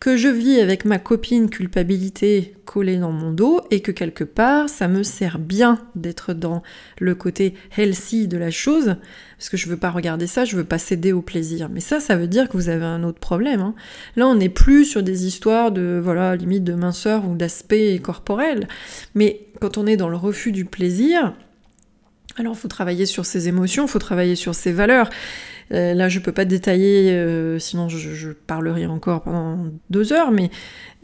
[0.00, 4.68] que je vis avec ma copine culpabilité collée dans mon dos et que quelque part
[4.68, 6.62] ça me sert bien d'être dans
[6.98, 8.96] le côté healthy de la chose
[9.38, 11.68] parce que je veux pas regarder ça, je veux pas céder au plaisir.
[11.72, 13.60] Mais ça, ça veut dire que vous avez un autre problème.
[13.60, 13.74] Hein.
[14.16, 18.66] Là, on n'est plus sur des histoires de voilà limite de minceur ou d'aspect corporel,
[19.14, 21.34] mais quand on est dans le refus du plaisir,
[22.36, 25.08] alors faut travailler sur ses émotions, faut travailler sur ses valeurs.
[25.72, 30.50] Euh, là, je peux pas détailler, euh, sinon je, parlerai encore pendant deux heures, mais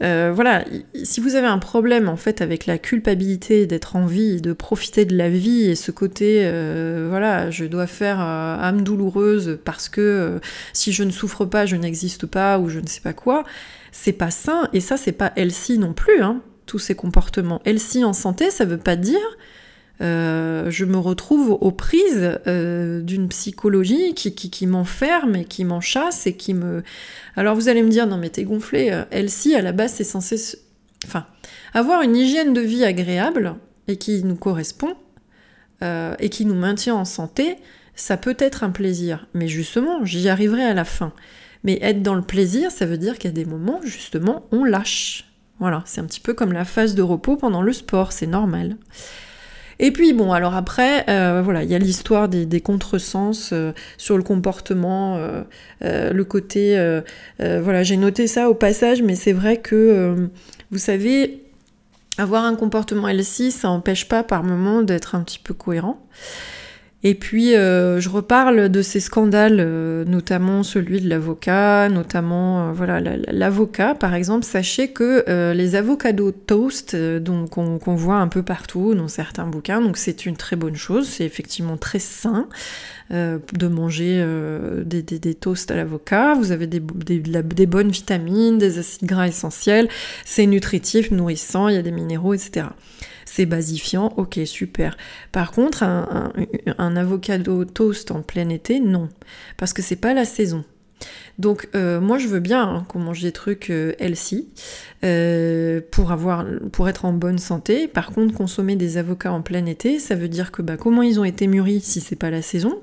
[0.01, 0.65] euh, voilà,
[1.03, 5.05] si vous avez un problème en fait avec la culpabilité d'être en vie, de profiter
[5.05, 6.41] de la vie et ce côté,
[7.07, 10.39] voilà, je dois faire âme douloureuse parce que
[10.73, 13.43] si je ne souffre pas, je n'existe pas ou je ne sais pas quoi,
[13.91, 17.61] c'est pas sain et ça, c'est pas healthy non plus, hein, tous ces comportements.
[17.65, 19.19] Healthy en santé, ça veut pas dire
[20.01, 26.35] euh, je me retrouve aux prises euh, d'une psychologie qui, m'enferme et qui m'enchasse et
[26.35, 26.83] qui me...
[27.35, 30.03] Alors vous allez me dire, non mais t'es gonflé, euh, Elsie, à la base c'est
[30.03, 30.37] censé...
[31.05, 31.25] Enfin,
[31.73, 33.55] avoir une hygiène de vie agréable
[33.87, 34.95] et qui nous correspond
[36.19, 37.57] et qui nous maintient en santé,
[37.93, 39.27] ça peut être un plaisir.
[39.35, 41.13] Mais justement, j'y arriverai à la fin.
[41.63, 45.29] Mais être dans le plaisir, ça veut dire a des moments, justement, on lâche.
[45.59, 48.77] Voilà, c'est un petit peu comme la phase de repos pendant le sport, c'est normal.
[49.79, 54.17] Et puis bon, alors après, euh, voilà, il y a l'histoire des, contresens euh, sur
[54.17, 56.75] le comportement, euh, le côté,
[57.39, 60.29] voilà, j'ai noté ça au passage, mais c'est vrai que,
[60.71, 61.41] vous savez,
[62.17, 65.99] avoir un comportement LC, ça n'empêche pas par moment d'être un petit peu cohérent.
[67.07, 72.71] Et puis, euh, je reparle de ces scandales, euh, notamment celui de l'avocat, notamment, euh,
[72.73, 74.43] voilà, l'avocat, par exemple.
[74.43, 79.97] Sachez que les avocados toast, donc qu'on voit un peu partout dans certains bouquins, donc
[79.97, 81.07] c'est une très bonne chose.
[81.07, 82.47] C'est effectivement très sain
[83.11, 84.25] de manger
[84.83, 86.33] des, toasts à l'avocat.
[86.33, 89.89] Vous avez des, bonnes vitamines, des acides gras essentiels.
[90.25, 92.65] C'est nutritif, nourrissant, il y a des minéraux, etc
[93.35, 94.95] c'est basifiant, ok, super.
[95.33, 99.09] Par contre, un, avocado toast en plein été, non,
[99.57, 100.63] parce que c'est pas la saison.
[101.37, 104.47] Donc euh, moi je veux bien hein, qu'on mange des trucs euh, healthy
[105.03, 107.89] euh, pour avoir pour être en bonne santé.
[107.89, 111.19] Par contre consommer des avocats en plein été, ça veut dire que bah, comment ils
[111.19, 112.79] ont été mûris si c'est pas la saison?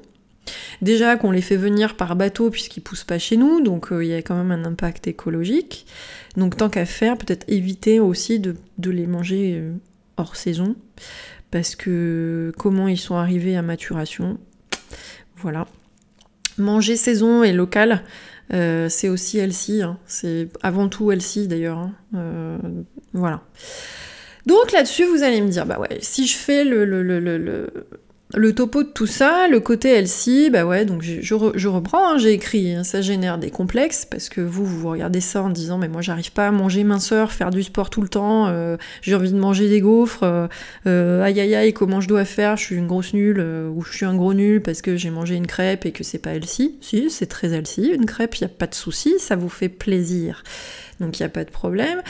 [0.83, 4.15] Déjà qu'on les fait venir par bateau puisqu'ils poussent pas chez nous, donc il y
[4.15, 5.87] a quand même un impact écologique.
[6.37, 8.57] Donc tant qu'à faire, peut-être éviter aussi de
[8.91, 9.63] les manger
[10.17, 10.77] hors saison,
[11.51, 14.39] parce que comment ils sont arrivés à maturation,
[15.37, 15.67] voilà.
[16.59, 18.03] Manger saison et local,
[18.53, 19.99] euh, c'est aussi healthy, hein.
[20.07, 21.95] c'est avant tout healthy d'ailleurs, hein.
[22.15, 22.59] euh,
[23.13, 23.43] voilà.
[24.47, 27.87] Donc là-dessus, vous allez me dire, bah ouais, si je fais le, le, le
[28.35, 31.35] le topo de tout ça, le côté LC, bah ouais, donc je,
[31.69, 35.43] reprends, hein, j'ai écrit, hein, ça génère des complexes, parce que vous, vous regardez ça
[35.43, 38.47] en disant, mais moi j'arrive pas à manger minceur, faire du sport tout le temps,
[38.49, 40.47] euh, j'ai envie de manger des gaufres, euh,
[40.87, 43.95] euh, aïe aïe aïe, comment je dois faire, je suis une grosse nulle, ou je
[43.95, 46.73] suis un gros nul parce que j'ai mangé une crêpe et que c'est pas LC.
[46.81, 50.43] Si, c'est très LC, une crêpe, y a pas de souci, ça vous fait plaisir
[51.03, 52.01] donc il n'y a pas de problème.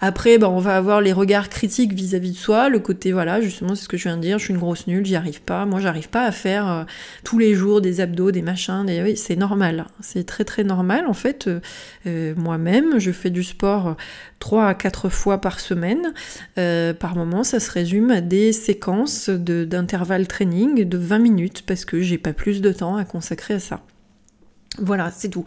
[0.00, 3.74] Après, bah, on va avoir les regards critiques vis-à-vis de soi, le côté, voilà, justement,
[3.74, 5.66] c'est ce que je viens de dire, je suis une grosse nulle, j'y arrive pas.
[5.66, 6.84] Moi, j'arrive pas à faire euh,
[7.24, 9.86] tous les jours des abdos, des machins, c'est normal.
[10.00, 11.06] C'est très très normal.
[11.06, 11.60] En fait, euh,
[12.06, 13.96] euh, moi-même, je fais du sport
[14.38, 16.12] 3 à 4 fois par semaine.
[16.54, 22.00] par moment, ça se résume à des séquences d'intervalle training de 20 minutes parce que
[22.00, 23.82] j'ai pas plus de temps à consacrer à ça.
[24.80, 25.44] Voilà, c'est tout.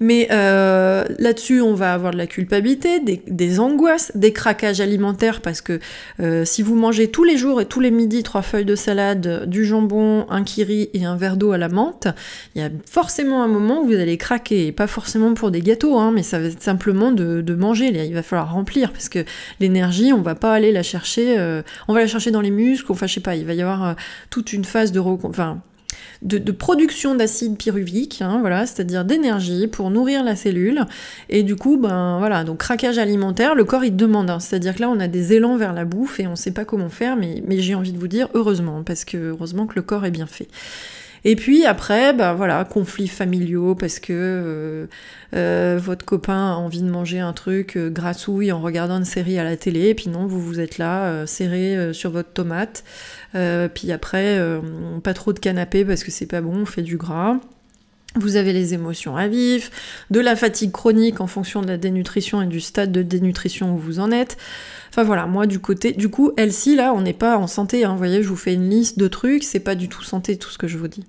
[0.00, 5.60] Mais euh, là-dessus, on va avoir de la culpabilité, des, angoisses, des craquages alimentaires, parce
[5.60, 5.80] que
[6.20, 9.48] euh, si vous mangez tous les jours et tous les midis trois feuilles de salade,
[9.48, 12.08] du jambon, un kiri et un verre d'eau à la menthe,
[12.54, 15.98] il y a forcément un moment où vous allez craquer, pas forcément pour des gâteaux,
[15.98, 17.86] hein, mais ça va être simplement de, manger.
[17.86, 19.24] Il va falloir remplir, parce que
[19.60, 22.92] l'énergie, on va pas aller la chercher, euh, on va la chercher dans les muscles,
[22.92, 23.96] enfin je sais pas, il va y avoir
[24.28, 25.00] toute une phase de...
[25.00, 25.62] Enfin,
[26.22, 30.86] de, production d'acide pyruvique, hein, voilà, c'est-à-dire d'énergie pour nourrir la cellule.
[31.28, 34.30] Et du coup, ben voilà, donc craquage alimentaire, le corps il demande.
[34.30, 34.40] Hein.
[34.40, 36.64] c'est-à-dire que là, on a des élans vers la bouffe et on ne sait pas
[36.64, 39.82] comment faire, mais, mais j'ai envie de vous dire heureusement, parce que heureusement que le
[39.82, 40.48] corps est bien fait.
[41.28, 44.86] Et puis après, bah voilà, conflits familiaux parce que euh,
[45.34, 49.36] euh, votre copain a envie de manger un truc euh, grassouille en regardant une série
[49.36, 52.84] à la télé, et puis non, vous vous êtes là serré sur votre tomate.
[53.74, 54.40] puis après,
[55.02, 57.40] pas trop de canapé parce que c'est pas bon, on fait du gras.
[58.16, 59.70] Vous avez les émotions à vif,
[60.10, 63.78] de la fatigue chronique en fonction de la dénutrition et du stade de dénutrition où
[63.78, 64.36] vous en êtes.
[64.90, 67.92] Enfin voilà, moi du côté, du coup, elle-ci, là, on n'est pas en santé, hein,
[67.92, 70.50] vous voyez, je vous fais une liste de trucs, c'est pas du tout santé tout
[70.50, 71.04] ce que je vous dis.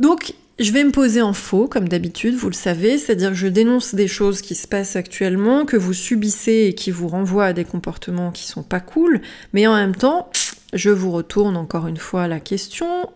[0.00, 3.46] Donc, je vais me poser en faux, comme d'habitude, vous le savez, c'est-à-dire que je
[3.46, 7.52] dénonce des choses qui se passent actuellement, que vous subissez et qui vous renvoient à
[7.52, 9.20] des comportements qui sont pas cool,
[9.52, 10.28] mais en même temps,
[10.72, 13.08] je vous retourne encore une fois la question,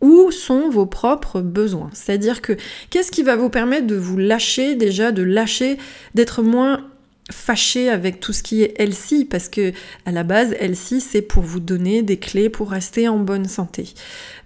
[0.00, 1.90] où sont vos propres besoins.
[1.92, 2.52] C'est-à-dire que
[2.90, 5.78] qu'est-ce qui va vous permettre de vous lâcher déjà, de lâcher,
[6.14, 6.84] d'être moins
[7.30, 9.72] fâché avec tout ce qui est Elsie, parce que
[10.04, 13.94] à la base, Elsie, c'est pour vous donner des clés pour rester en bonne santé.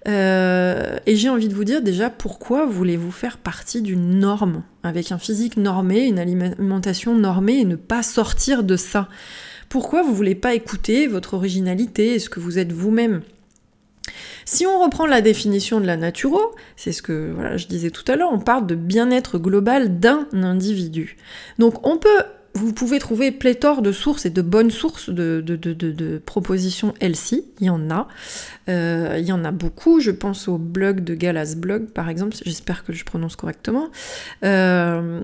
[0.08, 5.12] Euh, et j'ai envie de vous dire déjà pourquoi voulez-vous faire partie d'une norme, avec
[5.12, 9.08] un physique normé, une alimentation normée, et ne pas sortir de ça.
[9.68, 13.20] Pourquoi vous voulez pas écouter votre originalité et ce que vous êtes vous-même?
[14.44, 18.16] Si on reprend la définition de la naturo, c'est ce que je disais tout à
[18.16, 21.16] l'heure, on parle de bien-être global d'un individu.
[21.58, 25.56] Donc on peut vous pouvez trouver pléthore de sources et de bonnes sources de, de,
[25.56, 28.08] de, de propositions LC, il y en a.
[28.68, 32.36] Euh, il y en a beaucoup, je pense au blog de Galas Blog par exemple,
[32.44, 33.88] j'espère que je prononce correctement,
[34.44, 35.20] euh,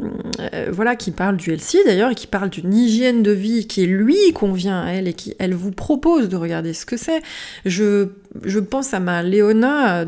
[0.52, 3.86] euh, voilà, qui parle du LC d'ailleurs, et qui parle d'une hygiène de vie qui
[3.86, 7.22] lui convient à elle et qui elle vous propose de regarder ce que c'est.
[7.64, 8.08] Je,
[8.44, 10.04] je pense à ma Léona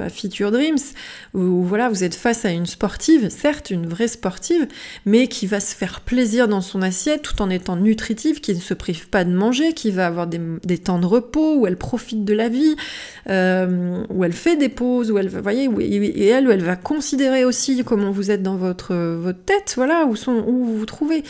[0.00, 0.78] à Feature Dreams,
[1.34, 4.66] où voilà, vous êtes face à une sportive, certes une vraie sportive,
[5.04, 8.60] mais qui va se faire plaisir dans son assiette tout en étant nutritive, qui ne
[8.60, 11.76] se prive pas de manger, qui va avoir des, des temps de repos, où elle
[11.76, 12.76] profite de la vie
[13.28, 16.76] euh, où elle fait des pauses, où elle va, voyez, et elle, où elle va
[16.76, 20.86] considérer aussi comment vous êtes dans votre, votre tête, voilà, où, sont, où vous vous
[20.86, 21.24] trouvez.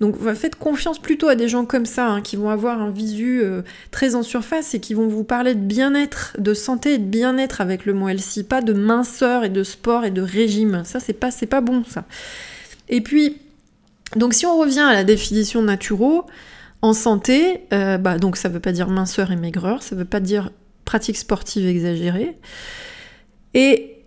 [0.00, 3.42] Donc faites confiance plutôt à des gens comme ça, hein, qui vont avoir un visu
[3.42, 7.04] euh, très en surface et qui vont vous parler de bien-être, de santé et de
[7.04, 10.82] bien-être avec le mot LC, pas de minceur et de sport et de régime.
[10.84, 12.04] Ça, c'est pas, c'est pas bon, ça.
[12.88, 13.36] Et puis,
[14.16, 16.26] donc si on revient à la définition naturo,
[16.82, 20.20] en santé, euh, bah, donc ça veut pas dire minceur et maigreur, ça veut pas
[20.20, 20.50] dire
[20.84, 22.36] pratique sportive exagérée.
[23.54, 24.04] Et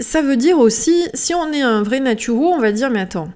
[0.00, 3.30] ça veut dire aussi, si on est un vrai naturo, on va dire, mais attends.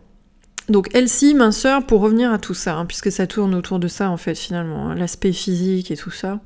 [0.68, 4.10] Donc Elsie, minceur, pour revenir à tout ça, hein, puisque ça tourne autour de ça
[4.10, 6.40] en fait finalement, hein, l'aspect physique et tout ça.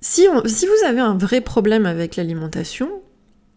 [0.00, 2.88] Si, si vous avez un vrai problème avec l'alimentation,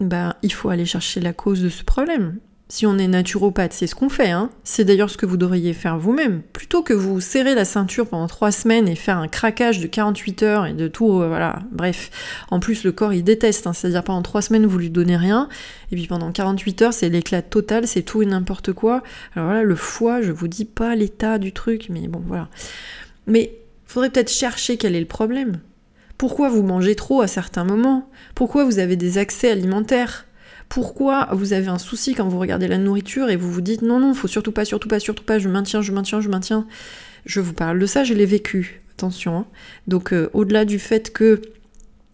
[0.02, 2.40] bah, il faut aller chercher la cause de ce problème.
[2.70, 4.32] Si on est naturopathe, c'est ce qu'on fait.
[4.32, 4.50] Hein.
[4.64, 6.42] C'est d'ailleurs ce que vous devriez faire vous-même.
[6.54, 10.44] Plutôt que vous serrer la ceinture pendant trois semaines et faire un craquage de 48
[10.44, 11.60] heures et de tout, euh, voilà.
[11.72, 12.10] Bref,
[12.50, 13.68] en plus le corps il déteste.
[13.68, 13.74] Hein.
[13.74, 15.50] C'est-à-dire pendant trois semaines vous lui donnez rien
[15.92, 19.04] et puis pendant 48 heures c'est l'éclat total, c'est tout et n'importe quoi.
[19.36, 22.48] Alors voilà, le foie, je vous dis pas l'état du truc, mais bon voilà.
[23.28, 25.60] Mais faudrait peut-être chercher quel est le problème.
[26.18, 28.10] Pourquoi vous mangez trop à certains moments?
[28.34, 30.26] Pourquoi vous avez des accès alimentaires?
[30.70, 34.00] Pourquoi vous avez un souci quand vous regardez la nourriture et vous vous dites non,
[34.00, 36.68] non, faut surtout pas, surtout pas, surtout pas, je maintiens, je maintiens, je maintiens.
[37.26, 38.82] Je vous parle de ça, je l'ai vécu.
[38.98, 39.38] Attention.
[39.38, 39.46] Hein.
[39.88, 41.42] Donc, euh, au-delà du fait que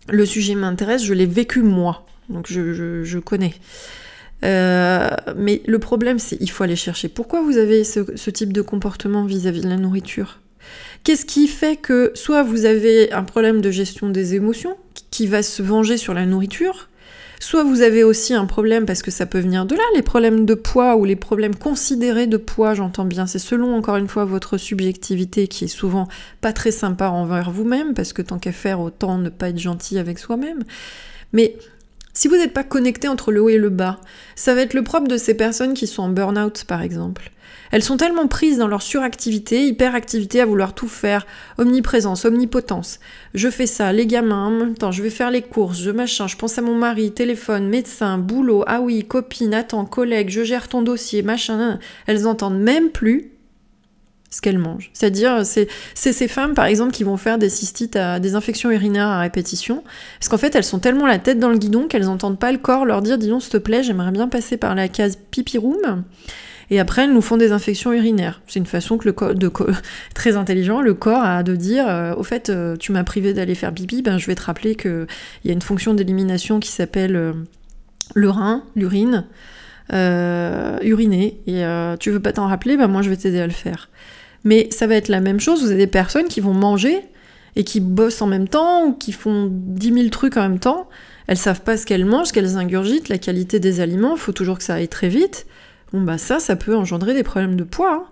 [0.08, 2.06] le sujet m'intéresse, je l'ai vécu moi.
[2.30, 3.54] Donc, je, connais.
[4.46, 7.10] Euh, mais le problème, c'est il faut aller chercher.
[7.10, 10.40] Pourquoi vous avez ce, type de comportement vis-à-vis de la nourriture?
[11.04, 14.78] Qu'est-ce qui fait que soit vous avez un problème de gestion des émotions
[15.12, 16.89] qui va se venger sur la nourriture,
[17.42, 20.46] Soit vous avez aussi un problème parce que ça peut venir de là, les problèmes
[20.46, 24.26] de poids ou les problèmes considérés de poids, j'entends bien, c'est selon encore une fois
[24.26, 26.10] votre subjectivité qui est souvent
[26.42, 29.98] pas très sympa envers vous-même parce que tant qu'à faire autant ne pas être gentil
[29.98, 30.64] avec soi-même.
[31.32, 31.56] Mais
[32.14, 34.02] si vous n'êtes pas connecté entre le haut et le bas,
[34.36, 37.32] ça va être le propre de ces personnes qui sont en burn-out par exemple.
[37.72, 41.26] Elles sont tellement prises dans leur suractivité, hyperactivité à vouloir tout faire,
[41.58, 43.00] omniprésence, omnipotence.
[43.34, 46.58] Je fais ça, les gamins, en je vais faire les courses, je machin, je pense
[46.58, 51.22] à mon mari, téléphone, médecin, boulot, ah oui, copine, attends, collègue, je gère ton dossier,
[51.22, 51.80] machin.
[52.08, 53.32] Elles entendent même plus
[54.30, 54.92] ce qu'elles mangent.
[54.94, 59.08] C'est-à-dire, c'est ces femmes, par exemple, qui vont faire des cystites, à, des infections urinaires
[59.08, 59.84] à répétition,
[60.20, 62.60] parce qu'en fait, elles sont tellement la tête dans le guidon qu'elles n'entendent pas le
[62.60, 65.58] corps leur dire, dis donc, s'il te plaît, j'aimerais bien passer par la case pipi
[65.58, 66.04] room.
[66.72, 68.42] Et après, elles nous font des infections urinaires.
[68.48, 69.34] C'est une façon que le corps,
[70.14, 73.56] très intelligent, le corps a de dire, euh, au fait, euh, tu m'as privé d'aller
[73.56, 75.08] faire pipi, ben je vais te rappeler qu'il
[75.46, 77.34] y a une fonction d'élimination qui s'appelle euh,
[78.14, 79.26] le rein, l'urine,
[79.92, 81.42] uriner.
[81.48, 81.64] Et
[82.00, 83.90] tu veux pas t'en rappeler, ben moi je vais t'aider à le faire.
[84.44, 85.64] Mais ça va être la même chose.
[85.64, 87.02] Vous avez des personnes qui vont manger
[87.56, 90.88] et qui bossent en même temps ou qui font 10 000 trucs en même temps.
[91.28, 94.14] Elles savent pas ce qu'elles mangent, ce qu'elles ingurgitent, la qualité des aliments.
[94.16, 95.46] Il faut toujours que ça aille très vite.
[95.94, 97.94] Bon bah ça, ça peut engendrer des problèmes de poids.
[97.94, 98.06] Hein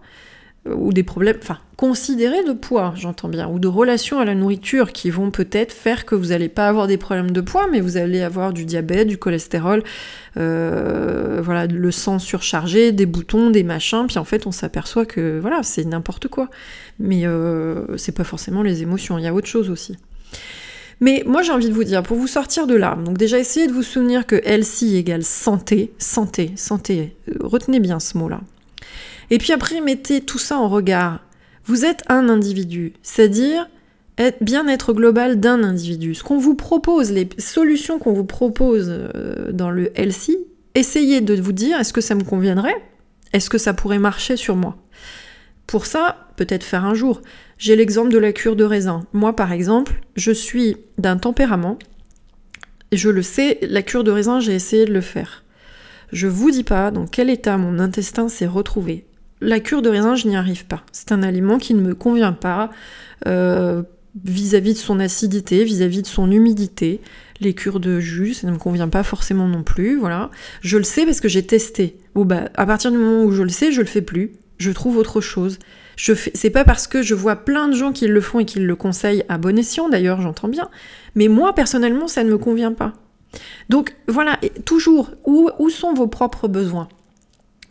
[0.75, 4.91] ou des problèmes, enfin, considérés de poids, j'entends bien, ou de relations à la nourriture
[4.91, 7.97] qui vont peut-être faire que vous n'allez pas avoir des problèmes de poids, mais vous
[7.97, 9.83] allez avoir du diabète, du cholestérol,
[10.37, 15.39] euh, voilà, le sang surchargé, des boutons, des machins, puis en fait on s'aperçoit que
[15.39, 16.49] voilà, c'est n'importe quoi.
[16.99, 19.97] Mais euh, c'est pas forcément les émotions, il y a autre chose aussi.
[20.99, 23.67] Mais moi j'ai envie de vous dire, pour vous sortir de là, donc déjà essayez
[23.67, 28.41] de vous souvenir que LC égale santé, santé, santé, euh, retenez bien ce mot-là,
[29.29, 31.19] et puis après, mettez tout ça en regard.
[31.65, 33.67] Vous êtes un individu, c'est-à-dire
[34.41, 36.15] bien-être global d'un individu.
[36.15, 40.37] Ce qu'on vous propose, les solutions qu'on vous propose euh, dans le LC,
[40.75, 42.75] essayez de vous dire est-ce que ça me conviendrait?
[43.33, 44.77] Est-ce que ça pourrait marcher sur moi?
[45.67, 47.21] Pour ça, peut-être faire un jour.
[47.57, 49.05] J'ai l'exemple de la cure de raisin.
[49.13, 51.77] Moi, par exemple, je suis d'un tempérament,
[52.91, 55.43] je le sais, la cure de raisin, j'ai essayé de le faire.
[56.13, 59.07] Je vous dis pas dans quel état mon intestin s'est retrouvé
[59.41, 60.83] la cure de raisin, je n'y arrive pas.
[60.91, 62.71] C'est un aliment qui ne me convient pas
[63.27, 63.83] euh,
[64.23, 67.01] vis-à-vis de son acidité, vis-à-vis de son humidité.
[67.39, 69.97] Les cures de jus, ça ne me convient pas forcément non plus.
[69.97, 70.31] Voilà.
[70.61, 71.97] Je le sais parce que j'ai testé.
[72.15, 74.33] Bon bah, à partir du moment où je le sais, je le fais plus.
[74.57, 75.59] Je trouve autre chose.
[75.95, 78.75] C'est pas parce que je vois plein de gens qui le font et qui le
[78.75, 80.69] conseillent à bon escient, d'ailleurs, j'entends bien.
[81.15, 82.93] Mais moi, personnellement, ça ne me convient pas.
[83.69, 86.87] Donc voilà, toujours, où, sont vos propres besoins?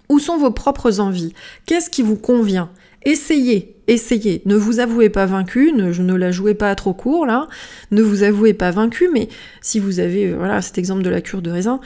[0.08, 1.32] Où sont vos propres envies?
[1.66, 2.70] Qu'est-ce qui vous convient?
[3.04, 4.42] Essayez, essayez.
[4.46, 7.46] Ne vous avouez pas vaincu, ne, ne la jouez pas à trop court là.
[7.92, 9.28] Ne vous avouez pas vaincu, mais
[9.60, 11.80] si vous avez voilà cet exemple de la cure de raisin,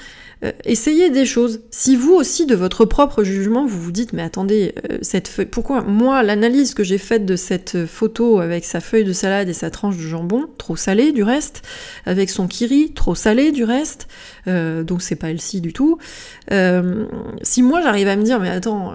[0.45, 1.61] euh, essayez des choses.
[1.70, 5.47] Si vous aussi de votre propre jugement vous vous dites mais attendez euh, cette feuille,
[5.47, 9.53] pourquoi moi l'analyse que j'ai faite de cette photo avec sa feuille de salade et
[9.53, 11.62] sa tranche de jambon trop salée du reste,
[12.07, 14.09] avec son kiri trop salé du reste,
[14.47, 15.99] donc c'est pas elle-ci du tout.
[17.43, 18.95] si moi j'arrive à me dire mais attends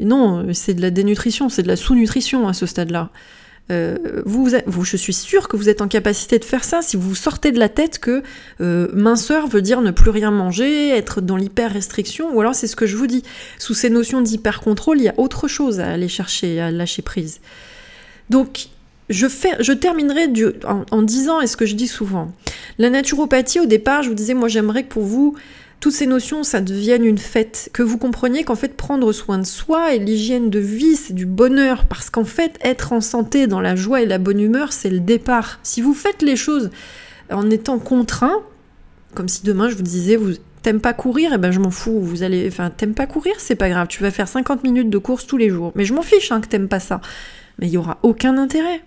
[0.00, 3.10] non, c'est de la dénutrition, c'est de la sous-nutrition à ce stade-là.
[3.72, 6.96] Euh, vous, vous, je suis sûre que vous êtes en capacité de faire ça si
[6.96, 8.22] vous sortez de la tête que
[8.60, 12.76] euh, minceur veut dire ne plus rien manger, être dans l'hyper-restriction, ou alors c'est ce
[12.76, 13.24] que je vous dis.
[13.58, 17.40] Sous ces notions d'hyper-contrôle, il y a autre chose à aller chercher, à lâcher prise.
[18.30, 18.68] Donc,
[19.08, 20.28] je, fais, je terminerai
[20.64, 22.32] en, en disant, et ce que je dis souvent,
[22.78, 25.36] la naturopathie, au départ, je vous disais, moi j'aimerais que pour vous,
[25.80, 27.70] toutes ces notions, ça devienne une fête.
[27.72, 31.26] Que vous compreniez qu'en fait, prendre soin de soi et l'hygiène de vie, c'est du
[31.26, 31.84] bonheur.
[31.84, 35.00] Parce qu'en fait, être en santé, dans la joie et la bonne humeur, c'est le
[35.00, 35.60] départ.
[35.62, 36.70] Si vous faites les choses
[37.30, 38.42] en étant contraint,
[39.14, 41.70] comme si demain je vous disais, vous t'aimes pas courir, et eh ben je m'en
[41.70, 42.00] fous.
[42.00, 43.86] Vous allez, enfin, t'aimes pas courir, c'est pas grave.
[43.88, 45.72] Tu vas faire 50 minutes de course tous les jours.
[45.74, 47.00] Mais je m'en fiche hein, que t'aimes pas ça.
[47.58, 48.82] Mais il y aura aucun intérêt.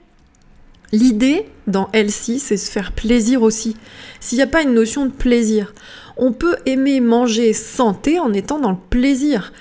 [0.92, 3.78] L'idée dans L6, c'est se faire plaisir aussi.
[4.20, 5.74] S'il n'y a pas une notion de plaisir,
[6.20, 9.53] on peut aimer manger santé en étant dans le plaisir.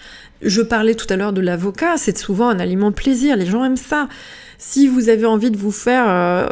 [0.42, 3.76] Je parlais tout à l'heure de l'avocat, c'est souvent un aliment plaisir, les gens aiment
[3.76, 4.08] ça.
[4.60, 6.46] Si vous avez envie de vous faire euh,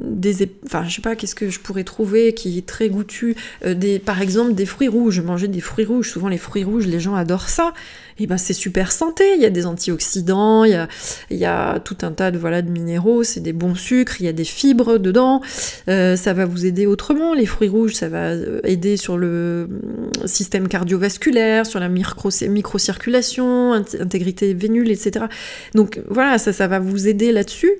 [0.00, 3.98] des, enfin je sais pas, qu'est-ce que je pourrais trouver qui est très goûtu, euh,
[4.04, 7.16] par exemple des fruits rouges, manger des fruits rouges, souvent les fruits rouges, les gens
[7.16, 7.74] adorent ça
[8.20, 9.24] eh ben c'est super santé.
[9.36, 10.86] Il y a des antioxydants, il
[11.30, 14.28] y a, tout un tas de voilà de minéraux, c'est des bons sucres, il y
[14.28, 15.40] a des fibres dedans.
[15.88, 17.34] Euh, ça va vous aider autrement.
[17.34, 22.30] Les fruits rouges, ça va euh, aider sur le euh, système cardiovasculaire, sur la micro
[22.48, 25.26] microcirculation, intégrité vénule, etc.
[25.74, 27.72] Donc voilà, ça, ça va vous aider là-dessus.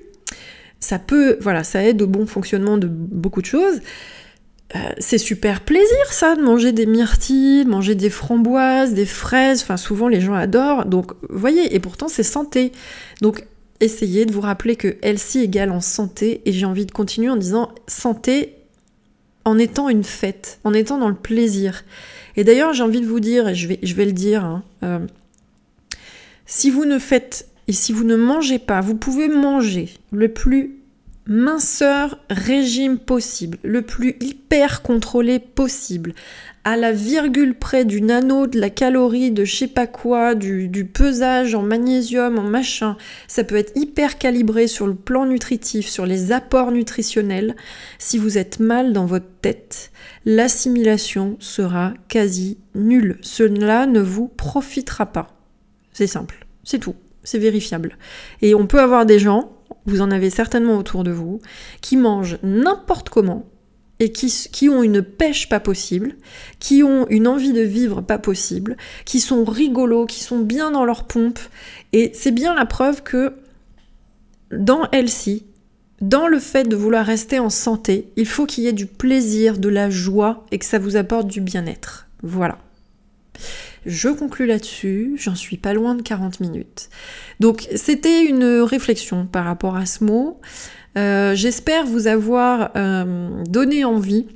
[0.79, 3.81] Ça peut, voilà, ça aide au bon fonctionnement de beaucoup de choses.
[4.75, 9.63] Euh, c'est super plaisir ça de manger des myrtilles, de manger des framboises, des fraises,
[9.63, 10.85] enfin souvent les gens adorent.
[10.85, 12.71] Donc voyez, et pourtant c'est santé.
[13.21, 13.45] Donc
[13.79, 17.35] essayez de vous rappeler que LC égale en santé et j'ai envie de continuer en
[17.35, 18.55] disant santé
[19.43, 21.83] en étant une fête, en étant dans le plaisir.
[22.35, 24.63] Et d'ailleurs j'ai envie de vous dire, et je vais, je vais le dire, hein,
[24.83, 24.99] euh,
[26.45, 30.78] si vous ne faites et si vous ne mangez pas, vous pouvez manger le plus
[31.29, 36.13] minceur régime possible, le plus hyper contrôlé possible,
[36.63, 40.67] à la virgule près du nano, de la calorie, de je sais pas quoi, du,
[40.67, 42.97] du, pesage en magnésium, en machin.
[43.27, 47.55] Ça peut être hyper calibré sur le plan nutritif, sur les apports nutritionnels.
[47.99, 49.91] Si vous êtes mal dans votre tête,
[50.25, 53.19] l'assimilation sera quasi nulle.
[53.21, 55.27] Cela ne vous profitera pas.
[55.93, 57.97] C'est simple, c'est tout, c'est vérifiable.
[58.41, 61.41] Et on peut avoir des gens, vous en avez certainement autour de vous,
[61.81, 63.49] qui mangent n'importe comment,
[63.99, 66.15] et qui, qui, ont une pêche pas possible,
[66.59, 70.85] qui ont une envie de vivre pas possible, qui sont rigolos, qui sont bien dans
[70.85, 71.39] leur pompe.
[71.91, 73.33] Et c'est bien la preuve que
[74.51, 75.45] dans Elsie,
[76.01, 79.57] dans le fait de vouloir rester en santé, il faut qu'il y ait du plaisir,
[79.57, 82.07] de la joie et que ça vous apporte du bien-être.
[82.23, 82.57] Voilà.
[83.85, 86.89] Je conclus là-dessus, j'en suis pas loin de 40 minutes.
[87.39, 90.39] Donc c'était une réflexion par rapport à ce mot.
[90.97, 94.27] Euh, j'espère vous avoir euh, donné envie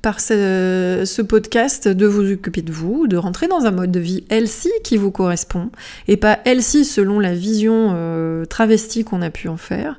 [0.00, 4.24] par ce, podcast de vous occuper de vous, de rentrer dans un mode de vie
[4.30, 5.70] healthy qui vous correspond,
[6.06, 9.98] et pas healthy selon la vision euh, travestie qu'on a pu en faire.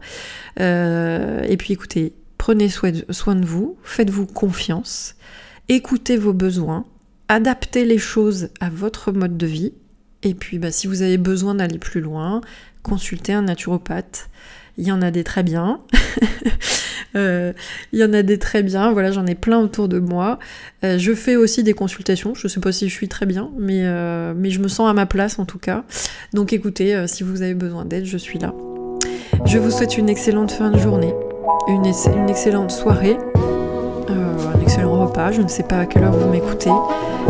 [0.57, 5.15] et puis écoutez, prenez soin de vous, faites-vous confiance,
[5.67, 6.85] écoutez vos besoins,
[7.29, 9.73] adaptez les choses à votre mode de vie,
[10.23, 12.41] et puis bah, si vous avez besoin d'aller plus loin,
[12.83, 14.29] consultez un naturopathe.
[14.77, 15.79] Il y en a des très bien.
[17.15, 17.53] Euh,
[17.91, 18.91] il y en a des très bien.
[18.91, 20.37] Voilà, j'en ai plein autour de moi.
[20.83, 22.35] Euh, je fais aussi des consultations.
[22.35, 24.93] Je sais pas si je suis très bien, mais, euh, mais je me sens à
[24.93, 25.85] ma place en tout cas.
[26.33, 28.53] Donc écoutez, si vous avez besoin d'aide, je suis là.
[29.45, 31.13] Je vous souhaite une excellente fin de journée,
[31.67, 31.85] une,
[32.29, 33.17] excellente soirée,
[35.31, 36.71] Je ne sais pas à quelle heure vous m'écoutez.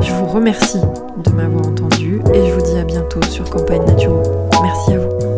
[0.01, 0.79] Je vous remercie
[1.17, 4.21] de m'avoir entendu et je vous dis à bientôt sur Campagne Naturo.
[4.61, 5.28] Merci.